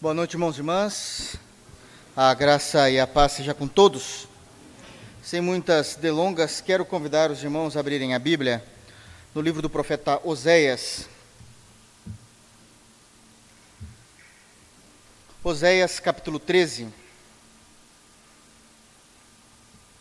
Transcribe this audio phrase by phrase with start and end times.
[0.00, 1.36] Boa noite, irmãos e irmãs.
[2.16, 4.26] A graça e a paz seja com todos.
[5.22, 8.64] Sem muitas delongas, quero convidar os irmãos a abrirem a Bíblia
[9.34, 11.06] no livro do profeta Oséias.
[15.44, 16.88] Oséias, capítulo 13.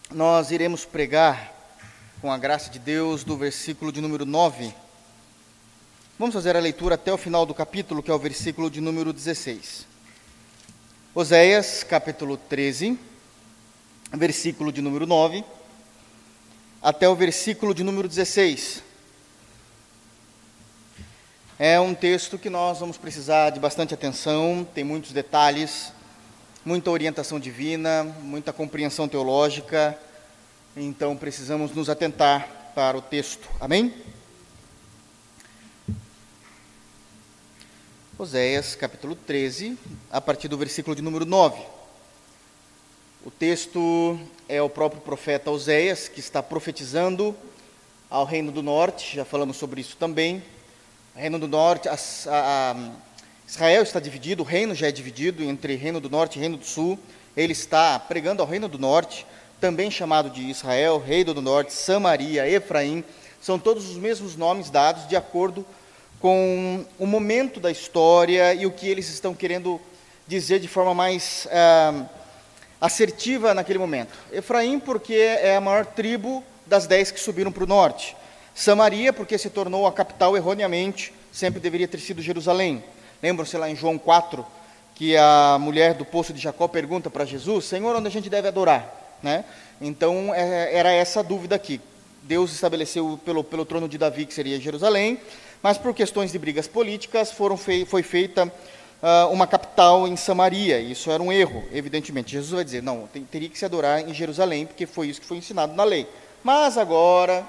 [0.10, 1.54] Nós iremos pregar,
[2.22, 4.74] com a graça de Deus, do versículo de número 9.
[6.20, 9.14] Vamos fazer a leitura até o final do capítulo, que é o versículo de número
[9.14, 9.88] 16.
[11.16, 13.00] Oséias, capítulo 13,
[14.12, 15.46] versículo de número 9,
[16.82, 18.84] até o versículo de número 16.
[21.58, 25.94] É um texto que nós vamos precisar de bastante atenção, tem muitos detalhes,
[26.66, 29.98] muita orientação divina, muita compreensão teológica,
[30.76, 33.48] então precisamos nos atentar para o texto.
[33.58, 34.19] Amém?
[38.22, 39.78] Oséias, capítulo 13,
[40.12, 41.58] a partir do versículo de número 9.
[43.26, 47.34] O texto é o próprio profeta Oséias, que está profetizando
[48.10, 50.44] ao Reino do Norte, já falamos sobre isso também.
[51.16, 52.92] Reino do Norte, a, a, a,
[53.48, 56.66] Israel está dividido, o reino já é dividido entre Reino do Norte e Reino do
[56.66, 57.00] Sul.
[57.38, 59.26] Ele está pregando ao Reino do Norte,
[59.62, 63.02] também chamado de Israel, Reino do Norte, Samaria, Efraim.
[63.42, 65.79] São todos os mesmos nomes dados de acordo com
[66.20, 69.80] com o momento da história e o que eles estão querendo
[70.28, 72.06] dizer de forma mais é,
[72.80, 74.14] assertiva naquele momento.
[74.32, 78.16] Efraim, porque é a maior tribo das dez que subiram para o norte.
[78.54, 82.84] Samaria, porque se tornou a capital erroneamente, sempre deveria ter sido Jerusalém.
[83.24, 84.46] Lembram-se lá em João 4,
[84.96, 88.50] que a mulher do poço de Jacó pergunta para Jesus: Senhor, onde a gente deve
[88.50, 89.18] adorar?
[89.24, 89.46] Né?
[89.80, 91.80] Então, é, era essa a dúvida aqui.
[92.24, 95.20] Deus estabeleceu pelo, pelo trono de Davi que seria Jerusalém,
[95.62, 98.52] mas por questões de brigas políticas fei foi feita
[99.02, 100.80] uh, uma capital em Samaria.
[100.80, 102.32] Isso era um erro, evidentemente.
[102.32, 105.28] Jesus vai dizer, não, tem, teria que se adorar em Jerusalém, porque foi isso que
[105.28, 106.08] foi ensinado na lei.
[106.44, 107.46] Mas agora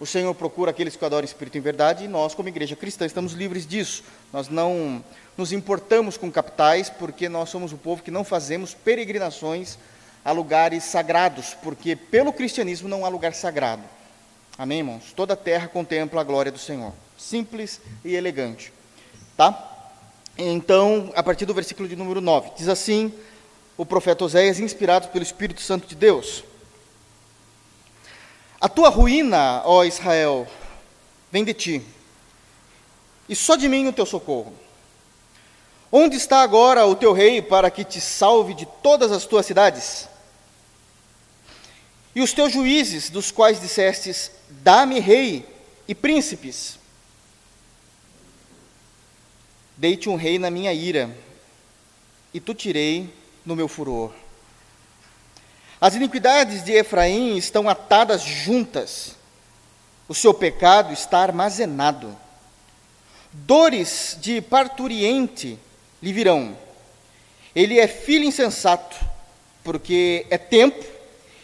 [0.00, 3.32] o Senhor procura aqueles que adoram Espírito em verdade, e nós, como igreja cristã, estamos
[3.34, 4.02] livres disso.
[4.32, 5.04] Nós não
[5.36, 9.78] nos importamos com capitais, porque nós somos o povo que não fazemos peregrinações
[10.24, 13.82] a lugares sagrados, porque pelo cristianismo não há lugar sagrado.
[14.56, 15.12] Amém, irmãos?
[15.16, 18.72] Toda a terra contempla a glória do Senhor simples e elegante.
[19.36, 19.68] Tá?
[20.36, 23.12] Então, a partir do versículo de número 9, diz assim
[23.76, 26.44] o profeta Oséias, inspirado pelo Espírito Santo de Deus:
[28.60, 30.46] A tua ruína, ó Israel,
[31.30, 31.82] vem de ti,
[33.28, 34.52] e só de mim o teu socorro.
[35.90, 40.08] Onde está agora o teu rei para que te salve de todas as tuas cidades?
[42.14, 45.46] E os teus juízes, dos quais dissestes: Dá-me rei
[45.86, 46.81] e príncipes.
[49.82, 51.10] Dei-te um rei na minha ira,
[52.32, 53.12] e tu tirei
[53.44, 54.12] no meu furor.
[55.80, 59.16] As iniquidades de Efraim estão atadas juntas,
[60.06, 62.16] o seu pecado está armazenado.
[63.32, 65.58] Dores de parturiente
[66.00, 66.56] lhe virão.
[67.52, 68.96] Ele é filho insensato,
[69.64, 70.84] porque é tempo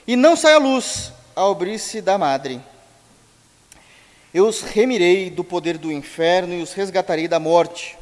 [0.06, 2.60] e não sai a luz ao abrir-se da madre.
[4.32, 7.98] Eu os remirei do poder do inferno e os resgatarei da morte.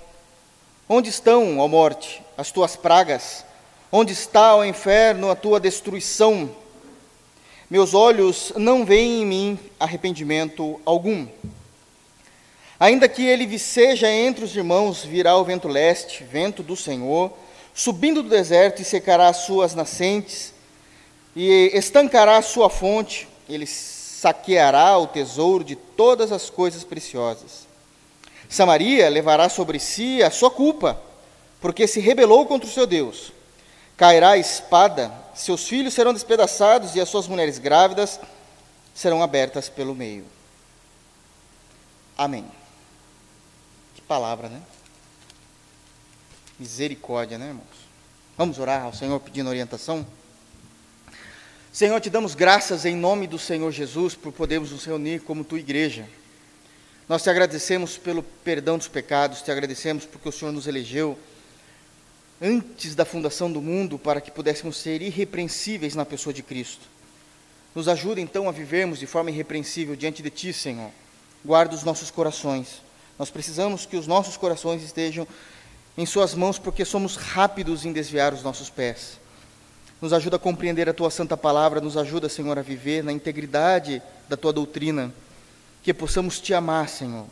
[0.89, 3.45] Onde estão, ó morte, as tuas pragas?
[3.91, 6.49] Onde está, ó inferno, a tua destruição?
[7.69, 11.27] Meus olhos não veem em mim arrependimento algum.
[12.79, 17.33] Ainda que ele viceja entre os irmãos, virá o vento leste, vento do Senhor,
[17.75, 20.55] subindo do deserto e secará as suas nascentes,
[21.35, 27.66] e estancará a sua fonte, ele saqueará o tesouro de todas as coisas preciosas.
[28.49, 31.01] Samaria levará sobre si a sua culpa,
[31.61, 33.33] porque se rebelou contra o seu Deus.
[33.97, 38.21] Cairá a espada, seus filhos serão despedaçados e as suas mulheres grávidas
[38.95, 40.25] serão abertas pelo meio.
[42.17, 42.47] Amém.
[43.95, 44.61] Que palavra, né?
[46.59, 47.87] Misericórdia, né, irmãos?
[48.37, 50.07] Vamos orar ao Senhor pedindo orientação?
[51.73, 55.59] Senhor, te damos graças em nome do Senhor Jesus por podermos nos reunir como tua
[55.59, 56.09] igreja.
[57.09, 61.17] Nós te agradecemos pelo perdão dos pecados, te agradecemos porque o Senhor nos elegeu
[62.43, 66.85] antes da fundação do mundo para que pudéssemos ser irrepreensíveis na pessoa de Cristo.
[67.77, 70.91] Nos ajuda então a vivermos de forma irrepreensível diante de Ti, Senhor.
[71.45, 72.83] Guarda os nossos corações.
[73.17, 75.29] Nós precisamos que os nossos corações estejam
[75.97, 79.21] em Suas mãos porque somos rápidos em desviar os nossos pés.
[80.03, 84.03] Nos ajuda a compreender a Tua santa palavra, nos ajuda, Senhor, a viver na integridade
[84.29, 85.15] da Tua doutrina
[85.87, 87.27] que possamos te amar, Senhor,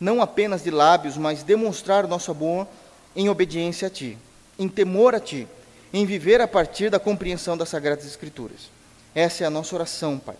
[0.00, 2.66] não apenas de lábios, mas demonstrar o nosso amor
[3.14, 4.18] em obediência a ti.
[4.60, 5.48] em temor a Ti,
[5.90, 8.70] em viver a partir da compreensão das Sagradas Escrituras.
[9.14, 10.36] Essa é a nossa oração, Pai.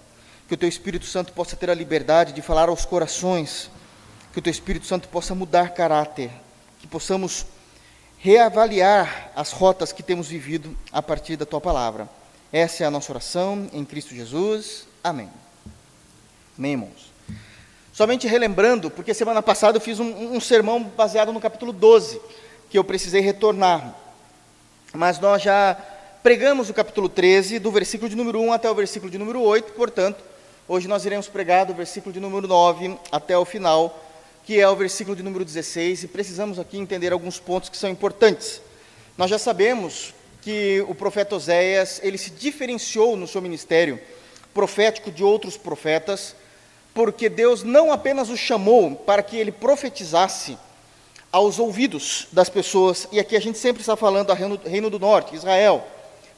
[0.46, 3.70] Que o Teu Espírito Santo possa ter a liberdade de falar aos corações,
[4.30, 6.30] que o Teu Espírito Santo possa mudar caráter,
[6.80, 7.46] que possamos
[8.18, 12.06] reavaliar as rotas que temos vivido a partir da Tua palavra.
[12.52, 14.86] Essa é a nossa oração em Cristo Jesus.
[15.02, 15.30] Amém.
[16.58, 17.09] Amém, irmãos.
[18.00, 22.18] Somente relembrando, porque semana passada eu fiz um, um sermão baseado no capítulo 12,
[22.70, 23.94] que eu precisei retornar.
[24.94, 25.76] Mas nós já
[26.22, 29.74] pregamos o capítulo 13, do versículo de número 1 até o versículo de número 8,
[29.74, 30.24] portanto,
[30.66, 34.02] hoje nós iremos pregar do versículo de número 9 até o final,
[34.46, 37.90] que é o versículo de número 16, e precisamos aqui entender alguns pontos que são
[37.90, 38.62] importantes.
[39.18, 44.00] Nós já sabemos que o profeta Oséias, ele se diferenciou no seu ministério
[44.54, 46.34] profético de outros profetas,
[46.94, 50.56] porque Deus não apenas o chamou para que ele profetizasse
[51.32, 54.98] aos ouvidos das pessoas, e aqui a gente sempre está falando a reino, reino do
[54.98, 55.86] Norte, Israel,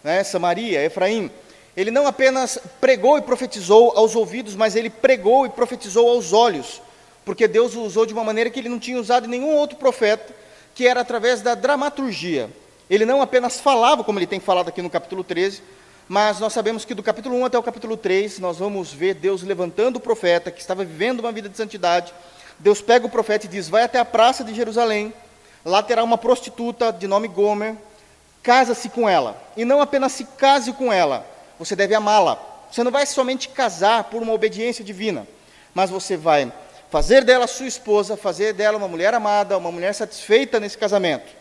[0.04, 1.30] né, Samaria, Efraim.
[1.74, 6.82] Ele não apenas pregou e profetizou aos ouvidos, mas ele pregou e profetizou aos olhos,
[7.24, 10.34] porque Deus o usou de uma maneira que ele não tinha usado nenhum outro profeta,
[10.74, 12.50] que era através da dramaturgia.
[12.90, 15.62] Ele não apenas falava, como ele tem falado aqui no capítulo 13,
[16.12, 19.42] mas nós sabemos que do capítulo 1 até o capítulo 3, nós vamos ver Deus
[19.42, 22.12] levantando o profeta que estava vivendo uma vida de santidade.
[22.58, 25.10] Deus pega o profeta e diz: Vai até a praça de Jerusalém,
[25.64, 27.76] lá terá uma prostituta de nome Gomer,
[28.42, 29.42] casa-se com ela.
[29.56, 31.26] E não apenas se case com ela,
[31.58, 32.38] você deve amá-la.
[32.70, 35.26] Você não vai somente casar por uma obediência divina,
[35.72, 36.52] mas você vai
[36.90, 41.32] fazer dela sua esposa, fazer dela uma mulher amada, uma mulher satisfeita nesse casamento.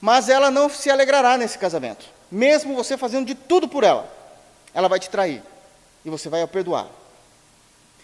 [0.00, 4.10] Mas ela não se alegrará nesse casamento mesmo você fazendo de tudo por ela,
[4.72, 5.42] ela vai te trair
[6.04, 6.88] e você vai a perdoar.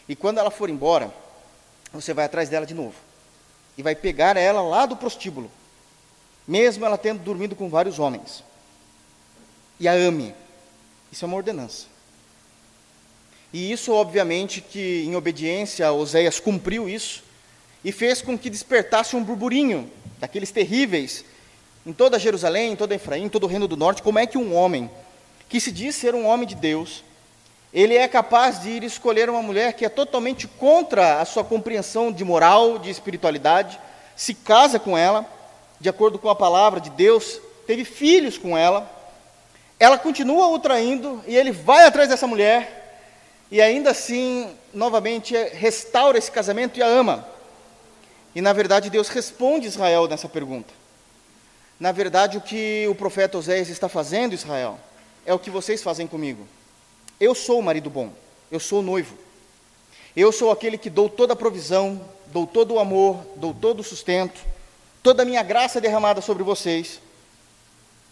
[0.08, 1.12] E quando ela for embora,
[1.93, 2.94] você vai atrás dela de novo
[3.76, 5.50] e vai pegar ela lá do prostíbulo,
[6.46, 8.43] mesmo ela tendo dormido com vários homens.
[9.78, 10.34] E a ame.
[11.12, 11.87] Isso é uma ordenança.
[13.52, 17.22] E isso, obviamente, que em obediência, Oséias cumpriu isso
[17.84, 21.25] e fez com que despertasse um burburinho daqueles terríveis
[21.87, 24.37] em toda Jerusalém, em toda Efraim, em todo o reino do norte, como é que
[24.37, 24.91] um homem
[25.49, 27.05] que se diz ser um homem de Deus,
[27.73, 32.11] ele é capaz de ir escolher uma mulher que é totalmente contra a sua compreensão
[32.11, 33.79] de moral, de espiritualidade,
[34.17, 35.25] se casa com ela,
[35.81, 38.91] de acordo com a palavra de Deus, teve filhos com ela,
[39.79, 43.00] ela continua o traindo e ele vai atrás dessa mulher
[43.49, 47.25] e ainda assim, novamente, restaura esse casamento e a ama.
[48.35, 50.86] E na verdade, Deus responde Israel nessa pergunta.
[51.78, 54.78] Na verdade, o que o profeta Oséias está fazendo, Israel,
[55.26, 56.46] é o que vocês fazem comigo.
[57.20, 58.12] Eu sou o marido bom,
[58.50, 59.17] eu sou o noivo.
[60.14, 63.84] Eu sou aquele que dou toda a provisão, dou todo o amor, dou todo o
[63.84, 64.40] sustento,
[65.02, 67.00] toda a minha graça derramada sobre vocês.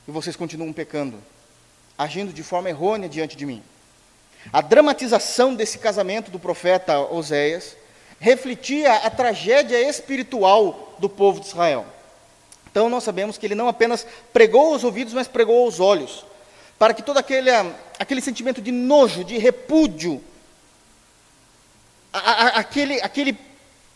[0.06, 1.17] E vocês continuam pecando,
[1.96, 3.62] agindo de forma errônea diante de mim.
[4.52, 7.75] A dramatização desse casamento do profeta Oséias
[8.20, 11.87] refletia a tragédia espiritual do povo de Israel.
[12.75, 16.26] Então nós sabemos que ele não apenas pregou aos ouvidos, mas pregou aos olhos,
[16.76, 17.49] para que todo aquele,
[18.00, 20.21] aquele sentimento de nojo, de repúdio,
[22.12, 23.38] a, a, aquele, aquele,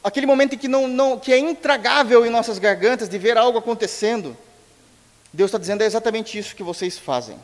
[0.05, 3.59] aquele momento em que, não, não, que é intragável em nossas gargantas de ver algo
[3.59, 4.37] acontecendo,
[5.33, 7.37] Deus está dizendo é exatamente isso que vocês fazem.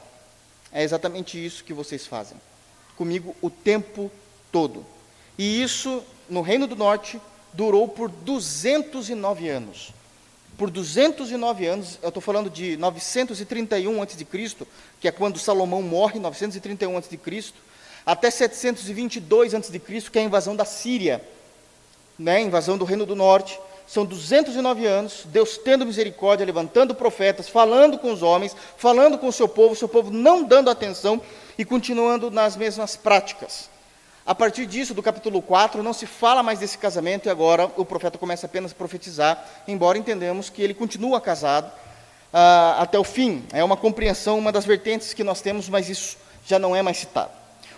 [0.70, 2.40] É exatamente isso que vocês fazem.
[2.96, 4.08] Comigo o tempo
[4.52, 4.86] todo.
[5.36, 7.20] E isso, no Reino do Norte,
[7.52, 9.92] durou por 209 anos
[10.56, 14.26] por 209 anos, eu estou falando de 931 a.C.,
[15.00, 17.18] que é quando Salomão morre, 931 a.C.,
[18.06, 19.80] até 722 a.C.,
[20.10, 21.22] que é a invasão da Síria,
[22.18, 23.58] né, invasão do Reino do Norte.
[23.86, 29.32] São 209 anos, Deus tendo misericórdia, levantando profetas, falando com os homens, falando com o
[29.32, 31.20] seu povo, seu povo não dando atenção
[31.58, 33.68] e continuando nas mesmas práticas.
[34.26, 37.84] A partir disso, do capítulo 4, não se fala mais desse casamento e agora o
[37.84, 43.44] profeta começa apenas a profetizar, embora entendemos que ele continua casado uh, até o fim.
[43.52, 46.16] É uma compreensão, uma das vertentes que nós temos, mas isso
[46.46, 47.32] já não é mais citado.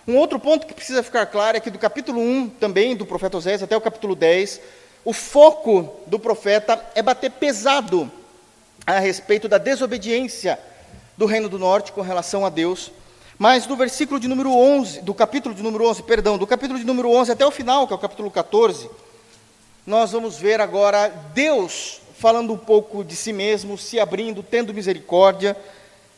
[0.07, 3.35] Um outro ponto que precisa ficar claro é que do capítulo 1, também do profeta
[3.35, 4.61] Osés, até o capítulo 10,
[5.03, 8.09] o foco do profeta é bater pesado
[8.85, 10.57] a respeito da desobediência
[11.17, 12.89] do reino do norte com relação a Deus
[13.39, 16.85] mas do versículo de número 11, do capítulo de número 11, perdão, do capítulo de
[16.85, 18.89] número 11 até o final, que é o capítulo 14,
[19.85, 25.55] nós vamos ver agora Deus falando um pouco de si mesmo, se abrindo, tendo misericórdia,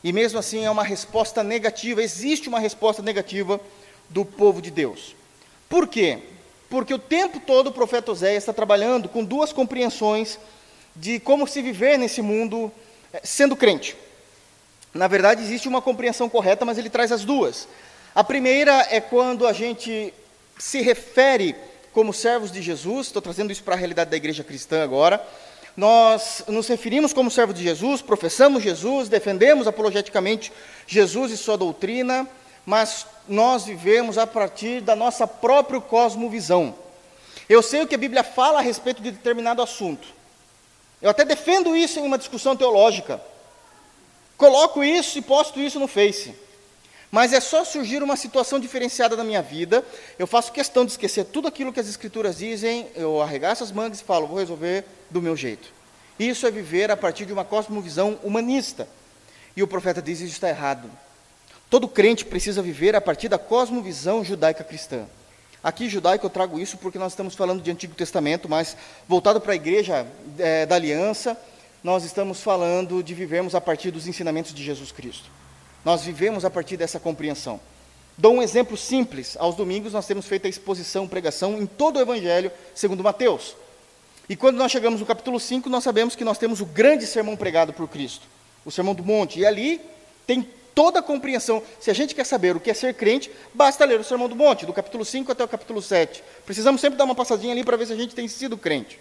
[0.01, 3.59] e mesmo assim é uma resposta negativa, existe uma resposta negativa
[4.09, 5.13] do povo de Deus.
[5.67, 6.19] Por quê?
[6.69, 10.39] Porque o tempo todo o profeta Oséias está trabalhando com duas compreensões
[10.95, 12.71] de como se viver nesse mundo
[13.11, 13.95] eh, sendo crente.
[14.93, 17.67] Na verdade, existe uma compreensão correta, mas ele traz as duas.
[18.15, 20.13] A primeira é quando a gente
[20.57, 21.55] se refere
[21.93, 25.25] como servos de Jesus, estou trazendo isso para a realidade da igreja cristã agora.
[25.77, 30.51] Nós nos referimos como servos de Jesus, professamos Jesus, defendemos apologeticamente
[30.85, 32.27] Jesus e sua doutrina,
[32.65, 36.75] mas nós vivemos a partir da nossa própria cosmovisão.
[37.47, 40.07] Eu sei o que a Bíblia fala a respeito de determinado assunto.
[41.01, 43.21] Eu até defendo isso em uma discussão teológica.
[44.39, 46.33] Coloco isso e posto isso no Face.
[47.11, 49.85] Mas é só surgir uma situação diferenciada na minha vida,
[50.17, 53.99] eu faço questão de esquecer tudo aquilo que as Escrituras dizem, eu arregaço as mangas
[53.99, 55.73] e falo, vou resolver do meu jeito.
[56.17, 58.87] Isso é viver a partir de uma cosmovisão humanista.
[59.57, 60.89] E o profeta diz: isso está errado.
[61.69, 65.05] Todo crente precisa viver a partir da cosmovisão judaica cristã.
[65.61, 69.51] Aqui, judaico, eu trago isso porque nós estamos falando de Antigo Testamento, mas voltado para
[69.51, 71.37] a igreja é, da aliança,
[71.83, 75.29] nós estamos falando de vivermos a partir dos ensinamentos de Jesus Cristo.
[75.83, 77.59] Nós vivemos a partir dessa compreensão.
[78.17, 79.37] Dou um exemplo simples.
[79.39, 83.55] Aos domingos nós temos feito a exposição, pregação em todo o Evangelho segundo Mateus.
[84.27, 87.37] E quando nós chegamos no capítulo 5, nós sabemos que nós temos o grande sermão
[87.37, 88.27] pregado por Cristo,
[88.65, 89.39] o Sermão do Monte.
[89.39, 89.81] E ali
[90.27, 90.45] tem
[90.75, 91.63] toda a compreensão.
[91.79, 94.35] Se a gente quer saber o que é ser crente, basta ler o Sermão do
[94.35, 96.21] Monte, do capítulo 5 até o capítulo 7.
[96.45, 98.99] Precisamos sempre dar uma passadinha ali para ver se a gente tem sido crente.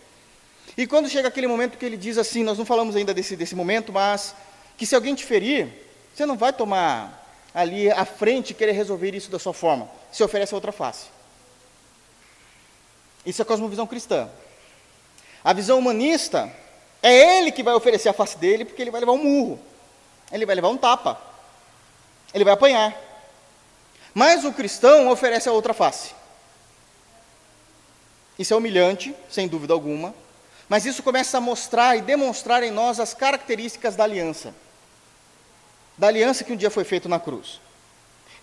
[0.76, 3.54] E quando chega aquele momento que ele diz assim, nós não falamos ainda desse, desse
[3.54, 4.34] momento, mas
[4.76, 5.68] que se alguém te ferir,
[6.14, 9.88] você não vai tomar ali à frente e querer resolver isso da sua forma.
[10.12, 11.06] Se oferece outra face.
[13.26, 14.28] Isso é cosmovisão cristã.
[15.42, 16.52] A visão humanista
[17.02, 19.60] é ele que vai oferecer a face dele, porque ele vai levar um murro,
[20.32, 21.20] ele vai levar um tapa,
[22.34, 22.96] ele vai apanhar.
[24.14, 26.14] Mas o cristão oferece a outra face.
[28.38, 30.14] Isso é humilhante, sem dúvida alguma,
[30.68, 34.54] mas isso começa a mostrar e demonstrar em nós as características da aliança
[35.98, 37.60] da aliança que um dia foi feita na cruz.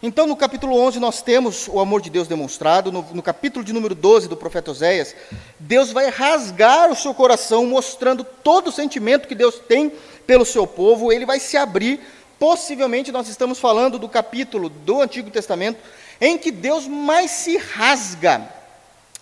[0.04, 2.92] Então, no capítulo 11, nós temos o amor de Deus demonstrado.
[2.92, 5.16] No, no, capítulo de número 12 do profeta Oséias,
[5.58, 9.92] Deus vai rasgar o seu coração, mostrando todo o sentimento que Deus tem
[10.28, 11.14] pelo seu povo.
[11.14, 12.02] Ele vai se abrir.
[12.38, 15.80] Possivelmente, nós estamos falando do capítulo do Antigo Testamento
[16.20, 18.48] em que Deus mais se rasga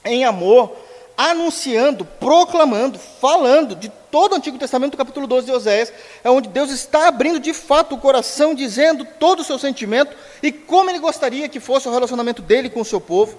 [0.03, 0.75] em amor
[1.17, 5.93] anunciando, proclamando, falando de todo o Antigo Testamento, capítulo 12 de Oséias,
[6.23, 10.51] é onde Deus está abrindo de fato o coração, dizendo todo o seu sentimento e
[10.51, 13.37] como ele gostaria que fosse o relacionamento dele com o seu povo.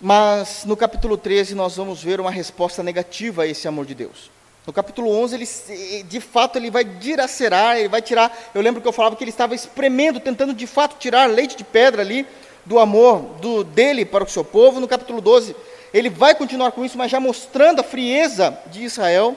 [0.00, 4.30] Mas no capítulo 13 nós vamos ver uma resposta negativa a esse amor de Deus.
[4.66, 8.50] No capítulo 11, ele, de fato, ele vai dilacerar, ele vai tirar.
[8.54, 11.64] Eu lembro que eu falava que ele estava espremendo, tentando de fato tirar leite de
[11.64, 12.26] pedra ali
[12.64, 14.80] do amor do, dele para o seu povo.
[14.80, 15.54] No capítulo 12,
[15.92, 19.36] ele vai continuar com isso, mas já mostrando a frieza de Israel.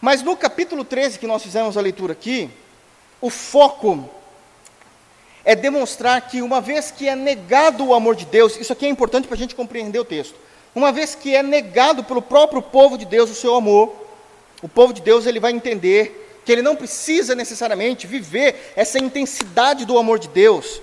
[0.00, 2.50] Mas no capítulo 13, que nós fizemos a leitura aqui,
[3.20, 4.08] o foco
[5.44, 8.88] é demonstrar que, uma vez que é negado o amor de Deus, isso aqui é
[8.88, 10.34] importante para a gente compreender o texto.
[10.74, 13.92] Uma vez que é negado pelo próprio povo de Deus o seu amor,
[14.62, 19.84] o povo de Deus ele vai entender que ele não precisa necessariamente viver essa intensidade
[19.84, 20.80] do amor de Deus,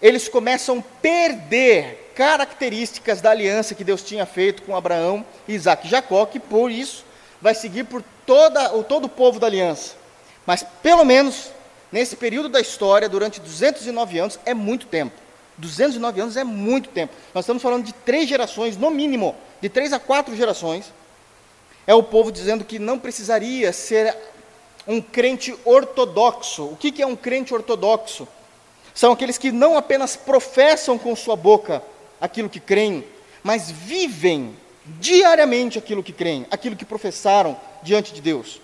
[0.00, 5.90] eles começam a perder características da aliança que Deus tinha feito com Abraão, Isaac e
[5.90, 7.04] Jacó, que por isso
[7.40, 9.94] vai seguir por toda, o todo o povo da aliança.
[10.44, 11.50] Mas pelo menos
[11.92, 15.14] nesse período da história, durante 209 anos, é muito tempo.
[15.56, 17.12] 209 anos é muito tempo.
[17.34, 20.92] Nós estamos falando de três gerações, no mínimo, de três a quatro gerações.
[21.86, 24.16] É o povo dizendo que não precisaria ser
[24.86, 26.64] um crente ortodoxo.
[26.64, 28.28] O que é um crente ortodoxo?
[28.98, 31.80] São aqueles que não apenas professam com sua boca
[32.20, 33.04] aquilo que creem,
[33.44, 38.60] mas vivem diariamente aquilo que creem, aquilo que professaram diante de Deus.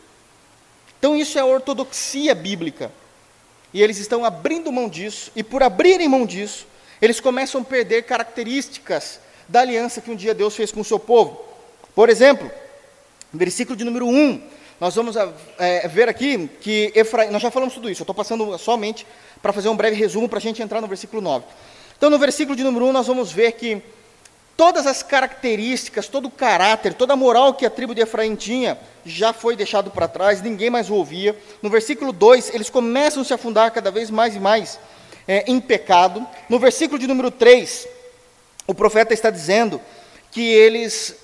[0.99, 2.91] Então isso é a ortodoxia bíblica.
[3.73, 6.67] E eles estão abrindo mão disso, e por abrirem mão disso,
[7.01, 10.99] eles começam a perder características da aliança que um dia Deus fez com o seu
[10.99, 11.45] povo.
[11.95, 12.51] Por exemplo,
[13.33, 14.43] versículo de número 1,
[14.81, 15.15] nós vamos
[15.61, 19.07] é, ver aqui que Efraim, nós já falamos tudo isso, eu estou passando somente
[19.45, 21.45] para fazer um breve resumo para a gente entrar no versículo 9.
[21.99, 23.83] Então, no versículo de número 1, nós vamos ver que
[24.57, 28.79] todas as características, todo o caráter, toda a moral que a tribo de Efraim tinha
[29.05, 31.39] já foi deixado para trás, ninguém mais o ouvia.
[31.61, 34.81] No versículo 2, eles começam a se afundar cada vez mais e mais
[35.29, 36.27] é, em pecado.
[36.49, 37.87] No versículo de número 3,
[38.67, 39.79] o profeta está dizendo
[40.31, 41.17] que eles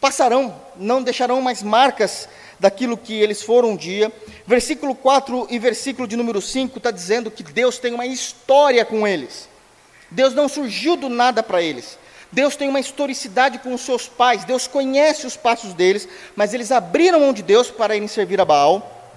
[0.00, 2.26] passarão, não deixarão mais marcas
[2.62, 4.12] daquilo que eles foram um dia.
[4.46, 9.04] Versículo 4 e versículo de número 5 está dizendo que Deus tem uma história com
[9.04, 9.48] eles.
[10.08, 11.98] Deus não surgiu do nada para eles.
[12.30, 14.44] Deus tem uma historicidade com os seus pais.
[14.44, 18.44] Deus conhece os passos deles, mas eles abriram mão de Deus para irem servir a
[18.44, 19.10] Baal.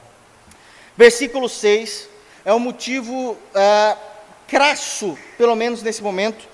[0.98, 2.10] Versículo 6
[2.44, 3.96] é o motivo ah,
[4.48, 6.48] crasso, pelo menos nesse momento,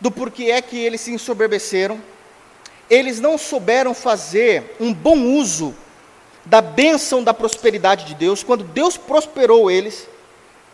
[0.00, 2.00] do porquê é que eles se ensoberbeceram.
[2.88, 5.76] Eles não souberam fazer um bom uso
[6.48, 8.42] da bênção da prosperidade de Deus.
[8.42, 10.08] Quando Deus prosperou eles,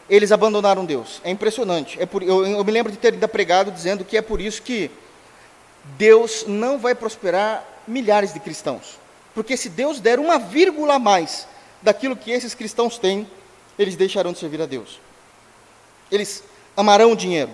[0.08, 1.20] eles abandonaram Deus.
[1.24, 2.00] É impressionante.
[2.00, 4.62] É por, eu, eu me lembro de ter ainda pregado dizendo que é por isso
[4.62, 4.90] que
[5.98, 8.98] Deus não vai prosperar milhares de cristãos.
[9.34, 11.46] Porque se Deus der uma vírgula a mais
[11.82, 13.28] daquilo que esses cristãos têm,
[13.76, 15.00] eles deixarão de servir a Deus.
[16.10, 16.44] Eles
[16.76, 17.50] amarão o dinheiro.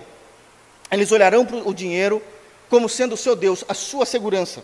[0.91, 2.21] Eles olharão para o dinheiro
[2.69, 4.63] como sendo o seu Deus, a sua segurança.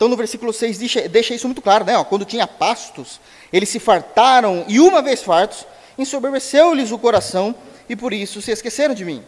[0.00, 1.94] Então, no versículo 6, deixa, deixa isso muito claro, né?
[1.94, 3.20] Ó, quando tinha pastos,
[3.52, 5.66] eles se fartaram, e uma vez fartos,
[5.98, 7.54] ensoberbeceu-lhes o coração,
[7.86, 9.22] e por isso se esqueceram de mim.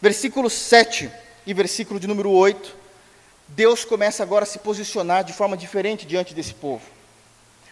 [0.00, 1.10] Versículo 7
[1.44, 2.76] e versículo de número 8,
[3.48, 6.84] Deus começa agora a se posicionar de forma diferente diante desse povo.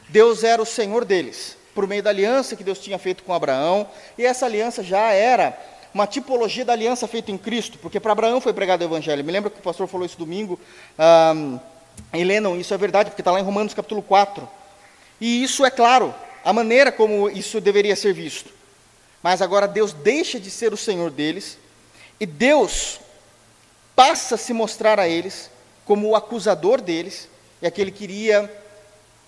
[0.09, 3.89] Deus era o Senhor deles, por meio da aliança que Deus tinha feito com Abraão,
[4.19, 5.57] e essa aliança já era
[5.95, 9.23] uma tipologia da aliança feita em Cristo, porque para Abraão foi pregado o Evangelho.
[9.23, 10.59] Me lembra que o pastor falou isso domingo.
[12.13, 14.49] Em isso é verdade, porque está lá em Romanos capítulo 4.
[15.21, 18.51] E isso é claro, a maneira como isso deveria ser visto.
[19.23, 21.57] Mas agora Deus deixa de ser o Senhor deles,
[22.19, 23.01] e Deus
[23.95, 25.51] passa a se mostrar a eles
[25.85, 27.29] como o acusador deles,
[27.61, 28.51] e aquele que iria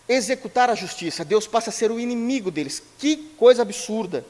[0.09, 1.25] executar a justiça.
[1.25, 2.83] Deus passa a ser o inimigo deles.
[2.99, 4.25] Que coisa absurda!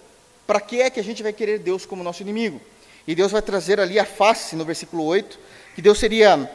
[0.46, 2.60] Para que é que a gente vai querer Deus como nosso inimigo?
[3.06, 5.38] E Deus vai trazer ali a face, no versículo 8,
[5.74, 6.50] que Deus seria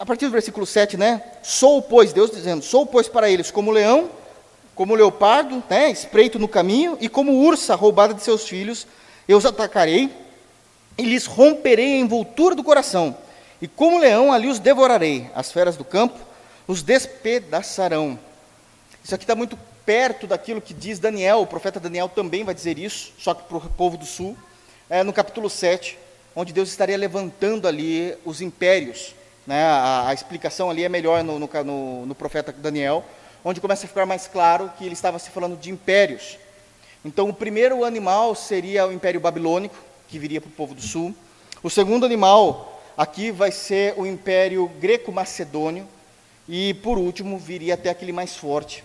[0.00, 1.22] a partir do versículo 7, né?
[1.42, 4.08] Sou, pois, Deus dizendo, sou, pois, para eles como leão,
[4.74, 5.90] como leopardo, né?
[5.90, 8.86] Espreito no caminho, e como ursa roubada de seus filhos,
[9.28, 10.10] eu os atacarei,
[10.96, 13.14] e lhes romperei a envoltura do coração,
[13.60, 16.18] e como leão ali os devorarei, as feras do campo
[16.66, 18.18] os despedaçarão.
[19.04, 22.78] Isso aqui está muito perto daquilo que diz Daniel, o profeta Daniel também vai dizer
[22.78, 24.34] isso, só que para o povo do sul,
[24.88, 25.98] é, no capítulo 7,
[26.34, 29.14] onde Deus estaria levantando ali os impérios,
[29.46, 33.04] né, a, a, explicação ali é melhor no, no, no, profeta Daniel,
[33.44, 36.38] onde começa a ficar mais claro que ele estava se falando de impérios.
[37.04, 39.74] Então, o primeiro animal seria o Império Babilônico,
[40.08, 41.14] que viria para o povo do sul.
[41.62, 45.86] O segundo animal aqui vai ser o Império Greco-Macedônio.
[46.48, 48.84] E, por último, viria até aquele mais forte.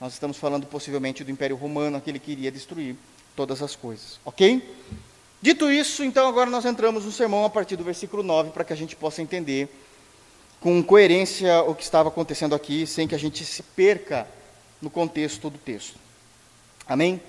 [0.00, 2.96] Nós estamos falando possivelmente do Império Romano, aquele que iria destruir
[3.36, 4.18] todas as coisas.
[4.24, 4.62] Ok?
[5.40, 8.72] Dito isso, então agora nós entramos no sermão a partir do versículo 9, para que
[8.72, 9.68] a gente possa entender
[10.64, 14.26] com coerência o que estava acontecendo aqui, sem que a gente se perca
[14.80, 15.98] no contexto do texto.
[16.88, 17.20] Amém?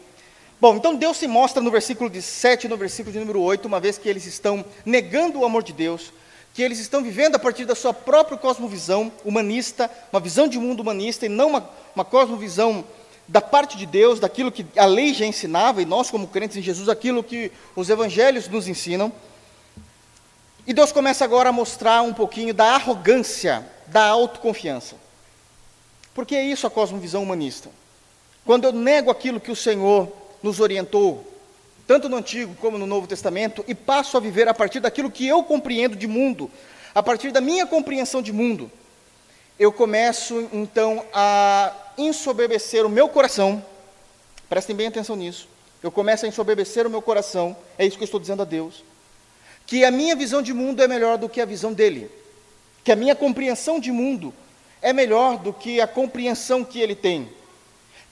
[0.61, 3.65] Bom, então Deus se mostra no versículo de 7 e no versículo de número 8,
[3.65, 6.13] uma vez que eles estão negando o amor de Deus,
[6.53, 10.79] que eles estão vivendo a partir da sua própria cosmovisão humanista, uma visão de mundo
[10.79, 12.85] humanista e não uma, uma cosmovisão
[13.27, 16.61] da parte de Deus, daquilo que a lei já ensinava, e nós, como crentes em
[16.61, 19.11] Jesus, aquilo que os evangelhos nos ensinam.
[20.67, 24.95] E Deus começa agora a mostrar um pouquinho da arrogância, da autoconfiança.
[26.13, 27.69] Porque é isso a cosmovisão humanista.
[28.43, 31.31] Quando eu nego aquilo que o Senhor nos orientou,
[31.85, 35.27] tanto no Antigo como no Novo Testamento, e passo a viver a partir daquilo que
[35.27, 36.49] eu compreendo de mundo,
[36.95, 38.71] a partir da minha compreensão de mundo,
[39.59, 43.63] eu começo então a ensoberbecer o meu coração.
[44.49, 45.47] Prestem bem atenção nisso.
[45.83, 48.83] Eu começo a ensoberbecer o meu coração, é isso que eu estou dizendo a Deus
[49.65, 52.09] que a minha visão de mundo é melhor do que a visão dele,
[52.83, 54.33] que a minha compreensão de mundo
[54.81, 57.29] é melhor do que a compreensão que ele tem,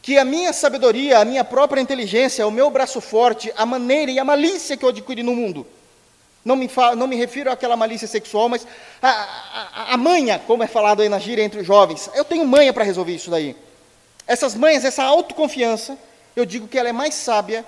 [0.02, 4.20] que a minha sabedoria, a minha própria inteligência, o meu braço forte, a maneira e
[4.20, 5.66] a malícia que eu adquiri no mundo,
[6.44, 8.68] não me, não me refiro àquela malícia sexual, mas
[9.02, 12.46] a, a, a manha, como é falado aí na gíria entre os jovens, eu tenho
[12.46, 13.56] manha para resolver isso daí.
[14.28, 15.98] Essas manhas, essa autoconfiança,
[16.36, 17.64] eu digo que ela é mais sábia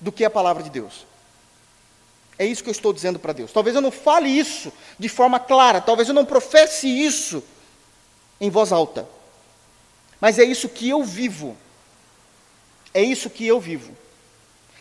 [0.00, 1.07] do que a palavra de Deus.
[2.38, 3.52] É isso que eu estou dizendo para Deus.
[3.52, 7.42] Talvez eu não fale isso de forma clara, talvez eu não professe isso
[8.40, 9.08] em voz alta.
[10.20, 11.56] Mas é isso que eu vivo.
[12.94, 13.92] É isso que eu vivo.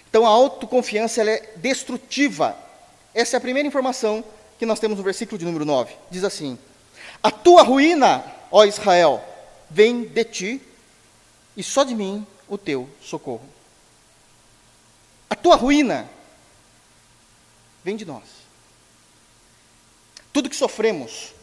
[0.10, 2.56] Então a autoconfiança é destrutiva.
[3.14, 4.24] Essa é a primeira informação
[4.60, 5.94] que nós temos no versículo de número 9.
[6.10, 6.58] Diz assim:
[7.22, 9.24] A tua ruína, ó Israel,
[9.70, 10.62] vem de ti,
[11.56, 13.48] e só de mim o teu socorro.
[15.30, 16.10] A tua ruína
[17.88, 18.24] vem de nós.
[20.34, 21.34] Tudo que sofremos,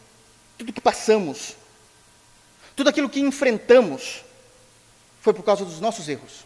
[0.59, 1.55] tudo que passamos,
[2.75, 4.23] tudo aquilo que enfrentamos,
[5.21, 6.45] foi por causa dos nossos erros,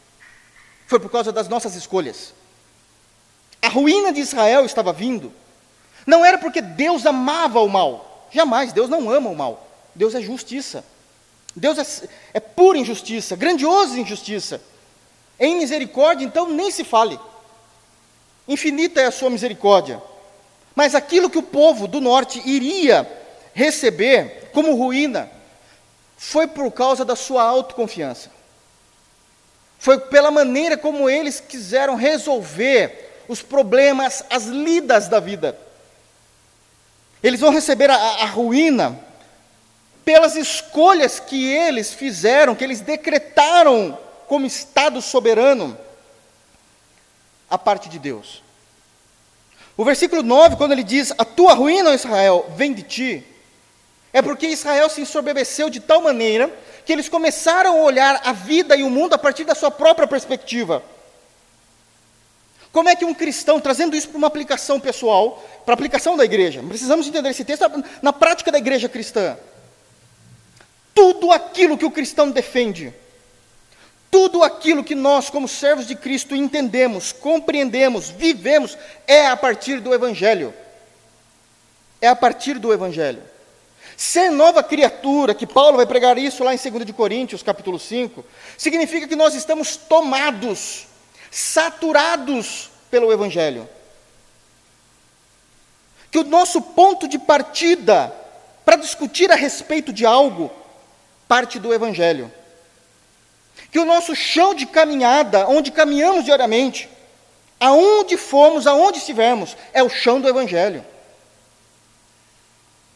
[0.88, 2.34] foi por causa das nossas escolhas.
[3.62, 5.34] A ruína de Israel estava vindo,
[6.08, 10.22] não era porque Deus amava o mal, jamais, Deus não ama o mal, Deus é
[10.22, 10.86] justiça,
[11.54, 14.62] Deus é, é pura injustiça, grandiosa injustiça.
[15.38, 17.20] Em misericórdia, então, nem se fale.
[18.50, 20.02] Infinita é a sua misericórdia.
[20.74, 23.08] Mas aquilo que o povo do norte iria
[23.54, 25.30] receber como ruína
[26.18, 28.32] foi por causa da sua autoconfiança.
[29.78, 35.56] Foi pela maneira como eles quiseram resolver os problemas, as lidas da vida.
[37.22, 39.00] Eles vão receber a, a ruína
[40.04, 45.78] pelas escolhas que eles fizeram, que eles decretaram como Estado soberano
[47.50, 48.44] a parte de Deus.
[49.76, 53.26] O versículo 9, quando ele diz: A tua ruína, Israel, vem de ti,
[54.12, 56.52] é porque Israel se ensoberbeceu de tal maneira
[56.86, 60.08] que eles começaram a olhar a vida e o mundo a partir da sua própria
[60.08, 60.84] perspectiva.
[62.72, 66.26] Como é que um cristão, trazendo isso para uma aplicação pessoal, para a aplicação da
[66.26, 67.64] igreja, precisamos entender esse texto
[68.02, 69.38] na prática da igreja cristã.
[70.94, 72.94] Tudo aquilo que o cristão defende,
[74.12, 79.94] tudo aquilo que nós, como servos de Cristo, entendemos, compreendemos, vivemos, é a partir do
[79.94, 80.54] Evangelho.
[82.02, 83.22] É a partir do Evangelho.
[83.96, 88.26] Ser nova criatura, que Paulo vai pregar isso lá em 2 de Coríntios, capítulo 5,
[88.58, 90.88] significa que nós estamos tomados,
[91.30, 93.70] saturados pelo Evangelho.
[96.10, 98.12] Que o nosso ponto de partida
[98.66, 100.50] para discutir a respeito de algo
[101.28, 102.32] parte do Evangelho
[103.72, 106.90] que o nosso chão de caminhada, onde caminhamos diariamente,
[107.60, 110.84] aonde fomos, aonde estivermos, é o chão do Evangelho.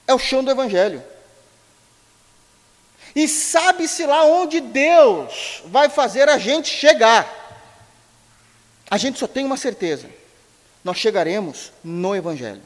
[0.08, 1.04] É o chão do Evangelho.
[3.16, 7.42] E sabe-se lá onde Deus vai fazer a gente chegar.
[8.90, 10.10] A gente só tem uma certeza:
[10.84, 12.62] nós chegaremos no Evangelho.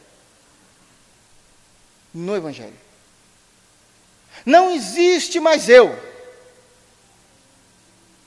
[2.13, 2.76] No Evangelho.
[4.46, 6.16] Não existe mais eu.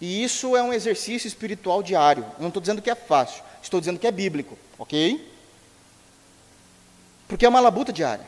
[0.00, 2.24] E isso é um exercício espiritual diário.
[2.36, 5.30] Eu não estou dizendo que é fácil, estou dizendo que é bíblico, ok?
[7.28, 8.26] Porque é uma labuta diária.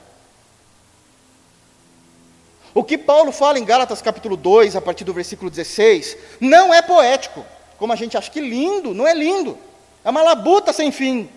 [2.74, 6.80] O que Paulo fala em Gálatas capítulo 2, a partir do versículo 16, não é
[6.80, 7.44] poético,
[7.78, 9.58] como a gente acha que lindo, não é lindo.
[10.04, 11.28] É uma labuta sem fim.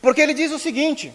[0.00, 1.12] Porque ele diz o seguinte: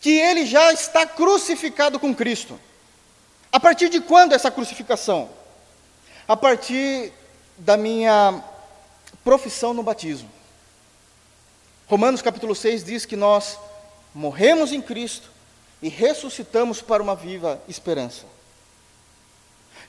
[0.00, 2.58] que ele já está crucificado com Cristo.
[3.52, 5.30] A partir de quando essa crucificação?
[6.26, 7.12] A partir
[7.58, 8.42] da minha
[9.22, 10.28] profissão no batismo.
[11.86, 13.58] Romanos capítulo 6 diz que nós
[14.14, 15.30] morremos em Cristo
[15.82, 18.24] e ressuscitamos para uma viva esperança.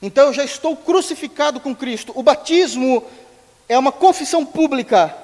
[0.02, 2.12] Então eu já estou crucificado com Cristo.
[2.14, 3.02] O batismo
[3.66, 5.16] é uma confissão pública.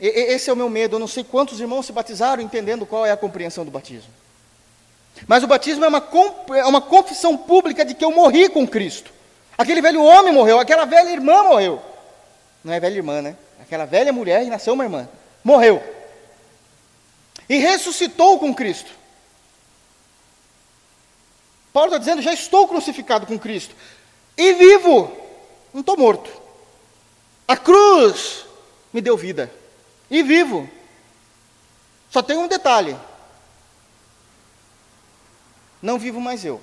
[0.00, 0.96] E, esse é o meu medo.
[0.96, 4.12] Eu não sei quantos irmãos se batizaram entendendo qual é a compreensão do batismo.
[5.28, 6.04] Mas o batismo é uma,
[6.56, 9.12] é uma confissão pública de que eu morri com Cristo.
[9.58, 11.82] Aquele velho homem morreu, aquela velha irmã morreu.
[12.62, 13.36] Não é velha irmã, né?
[13.60, 15.08] Aquela velha mulher e nasceu uma irmã.
[15.42, 15.82] Morreu.
[17.48, 18.92] E ressuscitou com Cristo.
[21.72, 23.74] Paulo está dizendo: já estou crucificado com Cristo.
[24.36, 25.10] E vivo.
[25.74, 26.30] Não estou morto.
[27.48, 28.46] A cruz
[28.92, 29.52] me deu vida.
[30.08, 30.70] E vivo.
[32.10, 32.96] Só tem um detalhe.
[35.82, 36.60] Não vivo mais eu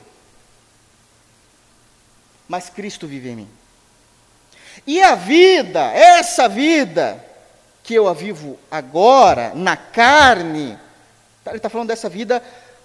[2.48, 3.50] mas Cristo vive em mim.
[4.86, 7.24] E a vida, essa vida,
[7.84, 10.78] que eu a vivo agora, na carne,
[11.44, 12.42] tá, ele está falando dessa vida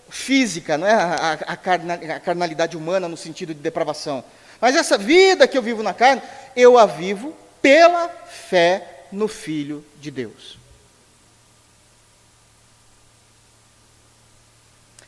[0.09, 4.23] física, não é a, a, a, carnalidade humana no sentido de depravação.
[4.61, 6.23] Mas essa vida que eu vivo na carne,
[6.55, 10.59] eu a vivo pela fé no Filho de Deus.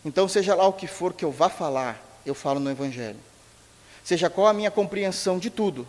[0.05, 3.21] Então, seja lá o que for que eu vá falar, eu falo no Evangelho.
[4.05, 5.87] Seja qual a minha compreensão de tudo.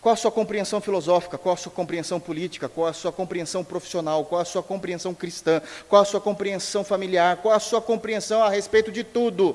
[0.00, 4.24] Qual a sua compreensão filosófica, qual a sua compreensão política, qual a sua compreensão profissional,
[4.24, 8.48] qual a sua compreensão cristã, qual a sua compreensão familiar, qual a sua compreensão a
[8.48, 9.54] respeito de tudo.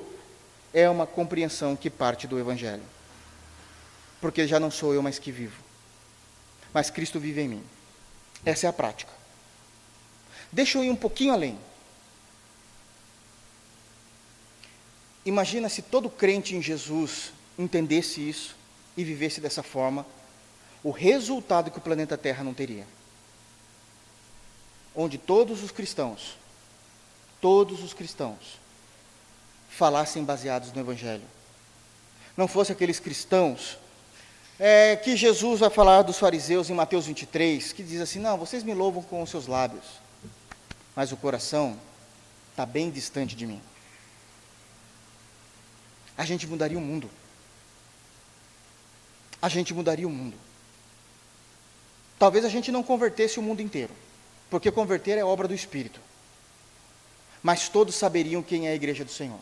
[0.72, 2.84] É uma compreensão que parte do Evangelho.
[4.22, 5.62] Porque já não sou eu mais que vivo,
[6.74, 7.64] mas Cristo vive em mim.
[8.46, 9.12] Essa é a prática.
[10.52, 11.58] Deixa eu ir um pouquinho além.
[15.26, 18.56] Imagina se todo crente em Jesus entendesse isso
[18.98, 20.06] e vivesse dessa forma,
[20.84, 22.86] o resultado que o planeta Terra não teria.
[24.96, 26.38] Onde todos os cristãos,
[27.42, 28.60] todos os cristãos,
[29.70, 31.24] falassem baseados no Evangelho.
[32.38, 33.78] Não fosse aqueles cristãos
[34.58, 38.64] é, que Jesus vai falar dos fariseus em Mateus 23, que diz assim: Não, vocês
[38.64, 39.84] me louvam com os seus lábios,
[40.96, 41.78] mas o coração
[42.52, 43.62] está bem distante de mim.
[46.18, 47.10] A gente mudaria o mundo
[49.42, 50.38] a gente mudaria o mundo.
[52.18, 53.94] Talvez a gente não convertesse o mundo inteiro,
[54.50, 56.00] porque converter é obra do Espírito.
[57.44, 59.40] Mas todos saberiam quem é a igreja do Senhor.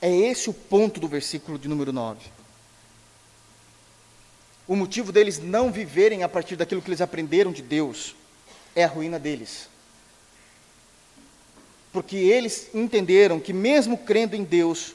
[0.00, 2.20] É esse o ponto do versículo de número 9.
[4.66, 8.14] O motivo deles não viverem a partir daquilo que eles aprenderam de Deus
[8.76, 9.68] é a ruína deles.
[11.92, 14.94] Porque eles entenderam que, mesmo crendo em Deus,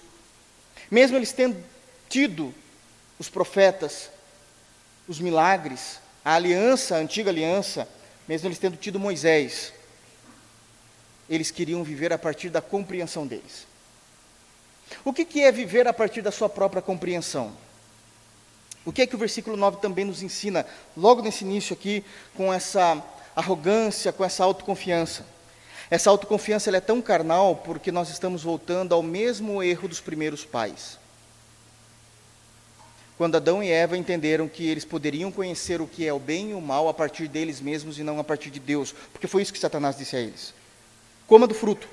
[0.91, 1.57] mesmo eles tendo
[2.13, 2.53] tido
[3.17, 4.11] os profetas,
[5.07, 7.87] os milagres, a aliança, a antiga aliança,
[8.27, 9.73] mesmo eles tendo tido Moisés,
[11.27, 13.65] eles queriam viver a partir da compreensão deles.
[15.03, 17.51] O que, que é viver a partir da sua própria compreensão?
[18.85, 22.53] O que é que o versículo 9 também nos ensina, logo nesse início aqui, com
[22.53, 23.03] essa
[23.35, 25.25] arrogância, com essa autoconfiança?
[25.89, 31.01] Essa autoconfiança é tão carnal porque nós estamos voltando ao mesmo erro dos primeiros pais.
[33.17, 36.53] Quando Adão e Eva entenderam que eles poderiam conhecer o que é o bem e
[36.53, 39.53] o mal a partir deles mesmos e não a partir de Deus, porque foi isso
[39.53, 40.53] que Satanás disse a eles:
[41.27, 41.87] coma do fruto.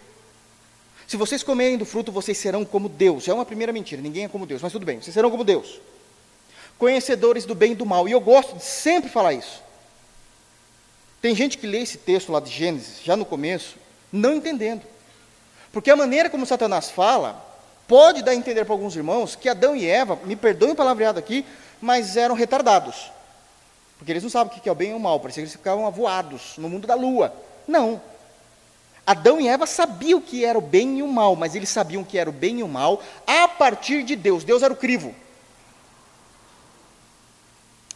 [1.07, 3.27] Se vocês comerem do fruto, vocês serão como Deus.
[3.27, 5.81] É uma primeira mentira, ninguém é como Deus, mas tudo bem, vocês serão como Deus.
[6.79, 8.09] Conhecedores do bem e do mal.
[8.09, 9.61] E eu gosto de sempre falar isso.
[11.21, 13.77] Tem gente que lê esse texto lá de Gênesis, já no começo,
[14.11, 14.83] não entendendo.
[15.73, 17.45] Porque a maneira como Satanás fala,
[17.91, 21.19] pode dar a entender para alguns irmãos que Adão e Eva, me perdoem o palavreado
[21.19, 21.45] aqui,
[21.81, 23.11] mas eram retardados.
[23.99, 25.57] Porque eles não sabem o que é o bem e o mal, parecia que eles
[25.57, 27.35] ficavam avoados no mundo da lua.
[27.67, 28.01] Não.
[29.05, 32.03] Adão e Eva sabiam o que era o bem e o mal, mas eles sabiam
[32.03, 34.45] o que era o bem e o mal a partir de Deus.
[34.45, 35.13] Deus era o crivo.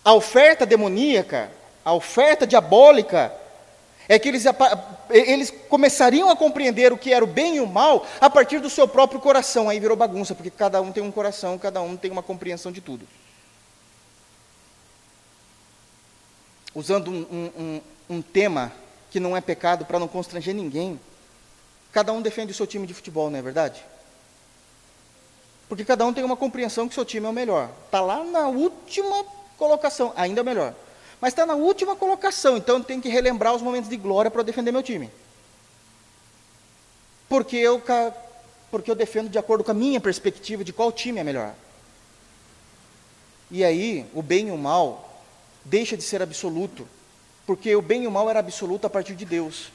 [0.04, 1.52] A oferta demoníaca,
[1.84, 3.32] a oferta diabólica,
[4.08, 4.44] é que eles,
[5.10, 8.68] eles começariam a compreender o que era o bem e o mal a partir do
[8.68, 9.68] seu próprio coração.
[9.68, 12.80] Aí virou bagunça, porque cada um tem um coração, cada um tem uma compreensão de
[12.80, 13.06] tudo.
[16.74, 18.72] Usando um, um, um, tema
[19.10, 21.00] que não é pecado para não constranger ninguém.
[21.92, 23.84] Cada um defende o seu time de futebol, não é verdade?
[25.68, 27.70] Porque cada um tem uma compreensão que o seu time é o melhor.
[27.86, 29.24] Está lá na última
[29.56, 30.74] colocação, ainda melhor.
[31.24, 34.70] Mas está na última colocação, então tem que relembrar os momentos de glória para defender
[34.70, 35.10] meu time.
[37.30, 37.82] Porque eu,
[38.70, 41.54] porque eu defendo de acordo com a minha perspectiva de qual time é melhor.
[43.50, 45.24] E aí, o bem e o mal
[45.64, 46.86] deixa de ser absoluto
[47.46, 49.72] porque o bem e o mal era absoluto a partir de Deus,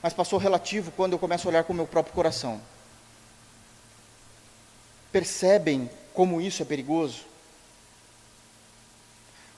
[0.00, 2.60] mas passou relativo quando eu começo a olhar com o meu próprio coração.
[5.10, 7.26] Percebem como isso é perigoso?